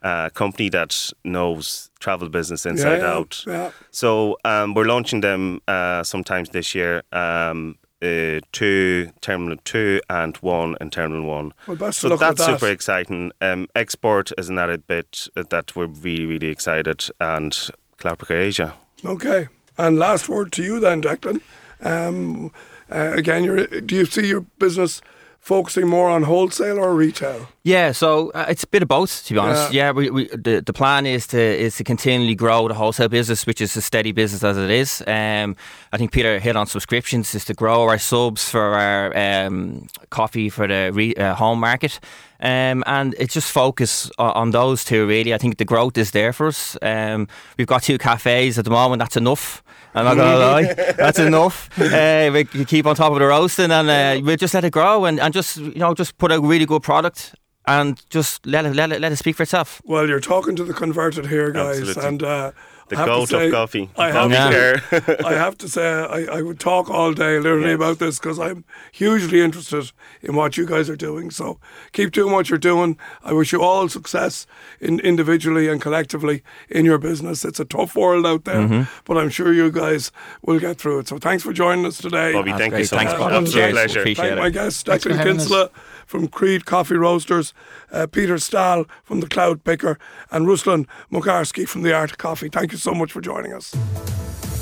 a 0.02 0.30
company 0.34 0.70
that 0.70 1.12
knows 1.24 1.90
travel 2.00 2.30
business 2.30 2.66
inside 2.66 3.00
yeah, 3.00 3.14
out. 3.14 3.44
Yeah. 3.48 3.72
So 3.92 4.38
um, 4.46 4.74
we're 4.74 4.86
launching 4.86 5.22
them 5.22 5.62
uh, 5.68 6.04
sometimes 6.04 6.50
this 6.50 6.76
year. 6.76 7.04
Um, 7.12 7.78
uh, 8.02 8.42
two 8.52 9.10
Terminal 9.22 9.56
Two 9.64 10.02
and 10.10 10.36
one 10.38 10.76
in 10.82 10.90
Terminal 10.90 11.26
One. 11.26 11.54
Well, 11.68 11.78
best 11.78 12.00
so 12.00 12.10
that's 12.18 12.46
that. 12.46 12.60
super 12.60 12.70
exciting. 12.70 13.32
Um, 13.40 13.70
export 13.76 14.34
is 14.38 14.50
an 14.50 14.60
added 14.60 14.86
bit 14.88 15.30
that 15.36 15.74
we're 15.74 15.86
really 15.86 16.26
really 16.26 16.48
excited 16.48 17.06
and 17.22 17.54
Cloudpicker 17.98 18.36
Asia. 18.36 18.74
Okay. 19.06 19.48
And 19.78 19.98
last 19.98 20.30
word 20.30 20.52
to 20.54 20.64
you 20.64 20.80
then, 20.80 21.02
Declan. 21.02 21.42
Um, 21.82 22.52
uh, 22.90 23.12
again, 23.14 23.44
you're, 23.44 23.66
do 23.68 23.96
you 23.96 24.06
see 24.06 24.28
your 24.28 24.42
business 24.60 25.02
focusing 25.44 25.88
more 25.88 26.10
on 26.10 26.24
wholesale 26.24 26.80
or 26.80 26.96
retail? 26.96 27.50
Yeah, 27.64 27.92
so 27.92 28.30
uh, 28.32 28.46
it's 28.48 28.64
a 28.64 28.68
bit 28.68 28.82
of 28.82 28.88
both, 28.88 29.26
to 29.26 29.34
be 29.34 29.40
honest. 29.40 29.74
Yeah, 29.74 29.92
we, 29.92 30.10
we, 30.10 30.28
the 30.28 30.62
the 30.66 30.74
plan 30.74 31.06
is 31.06 31.28
to 31.28 31.40
is 31.40 31.76
to 31.78 31.84
continually 31.84 32.36
grow 32.36 32.68
the 32.68 32.74
wholesale 32.74 33.10
business, 33.10 33.46
which 33.46 33.62
is 33.62 33.76
a 33.76 33.82
steady 33.82 34.14
business 34.14 34.44
as 34.44 34.58
it 34.58 34.70
is. 34.70 35.04
Um, 35.06 35.56
I 35.92 35.98
think 35.98 36.12
Peter 36.12 36.40
hit 36.40 36.56
on 36.56 36.68
subscriptions 36.68 37.36
is 37.36 37.46
to 37.46 37.54
grow 37.54 37.84
our 37.84 38.00
subs 38.00 38.50
for 38.50 38.76
our 38.76 39.18
um, 39.18 39.88
coffee 40.10 40.50
for 40.50 40.68
the 40.68 40.92
re, 40.94 41.14
uh, 41.16 41.36
home 41.36 41.60
market. 41.60 42.00
Um, 42.44 42.84
and 42.86 43.16
it's 43.18 43.34
just 43.34 43.50
focus 43.50 44.12
on, 44.18 44.32
on 44.32 44.52
those 44.52 44.84
two 44.84 45.08
really. 45.08 45.34
I 45.34 45.38
think 45.38 45.58
the 45.58 45.66
growth 45.66 45.98
is 45.98 46.12
there 46.12 46.34
for 46.34 46.48
us. 46.48 46.78
Um, 46.82 47.30
we've 47.58 47.68
got 47.68 47.84
two 47.84 47.98
cafes 47.98 48.60
at 48.60 48.66
the 48.66 48.72
moment. 48.72 49.00
That's 49.00 49.16
enough. 49.16 49.64
I'm 49.96 50.06
not 50.06 50.18
gonna 50.18 50.38
lie, 50.38 50.74
that's 50.98 51.20
enough. 51.20 51.70
Uh, 51.80 52.32
we 52.34 52.66
keep 52.66 52.86
on 52.86 52.96
top 52.96 53.14
of 53.14 53.20
the 53.20 53.26
roasting, 53.26 53.72
and 53.72 53.90
uh, 53.90 54.26
we'll 54.26 54.38
just 54.38 54.54
let 54.54 54.64
it 54.66 54.72
grow, 54.72 55.06
and, 55.06 55.20
and 55.20 55.34
just 55.34 55.58
you 55.58 55.76
know 55.76 55.94
just 55.94 56.18
put 56.18 56.32
a 56.32 56.42
really 56.42 56.66
good 56.66 56.82
product, 56.82 57.36
and 57.68 58.02
just 58.10 58.46
let 58.46 58.66
it 58.66 58.76
let 58.76 58.92
it 58.92 59.00
let 59.00 59.12
it 59.12 59.18
speak 59.18 59.36
for 59.36 59.44
itself. 59.44 59.82
Well, 59.86 60.08
you're 60.08 60.20
talking 60.20 60.56
to 60.56 60.64
the 60.64 60.74
converted 60.74 61.28
here, 61.28 61.52
guys, 61.52 61.80
Absolutely. 61.80 62.08
and 62.08 62.24
uh, 62.24 62.52
The 62.90 62.96
I 62.98 63.00
have 63.00 63.08
goat 63.08 63.30
say- 63.30 63.46
of 63.48 63.52
coffee. 63.54 63.90
I 63.98 64.06
have, 64.08 64.14
Bobby 64.16 64.34
Yeah. 64.34 64.80
Kerr. 64.80 65.16
I 65.26 65.34
have 65.34 65.58
to 65.60 65.70
say, 65.70 65.88
I, 65.88 66.38
I 66.38 66.42
would 66.42 66.60
talk 66.60 66.90
all 66.90 67.14
day 67.14 67.40
literally 67.40 67.68
Yes. 67.70 67.76
about 67.76 68.00
this 68.00 68.20
because 68.20 68.40
I'm 68.40 68.66
hugely 68.92 69.42
interested 69.42 69.92
in 70.22 70.36
what 70.36 70.58
you 70.58 70.66
guys 70.66 70.90
are 70.90 70.96
doing. 70.98 71.32
So 71.32 71.60
keep 71.94 72.12
doing 72.12 72.34
what 72.34 72.50
you're 72.50 72.60
doing. 72.60 72.98
I 73.24 73.32
wish 73.34 73.52
you 73.54 73.62
all 73.62 73.88
success 73.90 74.46
in 74.82 75.00
individually 75.00 75.70
and 75.70 75.82
collectively 75.82 76.44
in 76.70 76.84
your 76.86 76.98
business. 76.98 77.46
It's 77.46 77.60
a 77.60 77.66
tough 77.66 77.96
world 77.96 78.26
out 78.26 78.44
there, 78.44 78.56
Mm-hmm. 78.68 78.84
but 79.06 79.18
I'm 79.18 79.30
sure 79.30 79.54
you 79.54 79.72
guys 79.72 80.12
will 80.42 80.60
get 80.60 80.78
through 80.78 81.00
it. 81.00 81.08
So 81.08 81.18
thanks 81.18 81.44
for 81.44 81.54
joining 81.54 81.86
us 81.86 81.98
today. 81.98 82.34
Bobby, 82.34 82.52
That's 82.52 82.62
thank 82.62 82.78
you 82.78 82.86
so 82.86 82.98
Thanks, 82.98 83.14
much. 83.14 83.20
Bobby. 83.22 83.36
Absolute 83.36 83.54
Cheers. 83.62 83.74
pleasure. 83.74 84.00
Appreciate 84.02 84.26
Thank 84.28 84.38
it. 84.38 84.42
my 84.42 84.50
guest, 84.50 84.86
Declan 84.88 85.16
having 85.16 85.36
us. 85.38 85.44
Kinsella 85.44 85.70
from 86.06 86.28
Creed 86.28 86.66
Coffee 86.66 86.96
Roasters, 86.96 87.54
uh, 87.92 88.08
Peter 88.08 88.36
Sztal 88.36 88.88
from 89.04 89.20
the 89.20 89.28
Cloud 89.28 89.64
Picker, 89.64 89.98
and 90.32 90.46
Ruslan 90.46 90.88
Mocharskyy 91.12 91.68
from 91.68 91.84
the 91.84 91.94
Art 91.94 92.12
of 92.12 92.18
Coffee. 92.18 92.50
Thank 92.50 92.72
you 92.72 92.78
so 92.78 92.94
much 92.94 93.12
for 93.12 93.22
joining 93.22 93.54
us. 93.54 93.72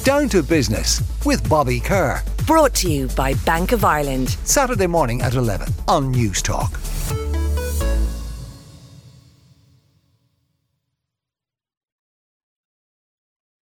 Down 0.04 0.30
to 0.30 0.42
Business 0.42 1.02
with 1.26 1.48
Bobby 1.48 1.80
Kerr. 1.80 2.22
Brought 2.48 2.74
to 2.76 2.90
you 2.92 3.08
by 3.10 3.34
Bank 3.46 3.72
of 3.72 3.86
Ireland. 3.86 4.30
Saturday 4.44 4.88
morning 4.88 5.22
at 5.22 5.36
11 5.36 5.70
on 5.88 6.12
News 6.12 6.42
Talk. 6.42 6.72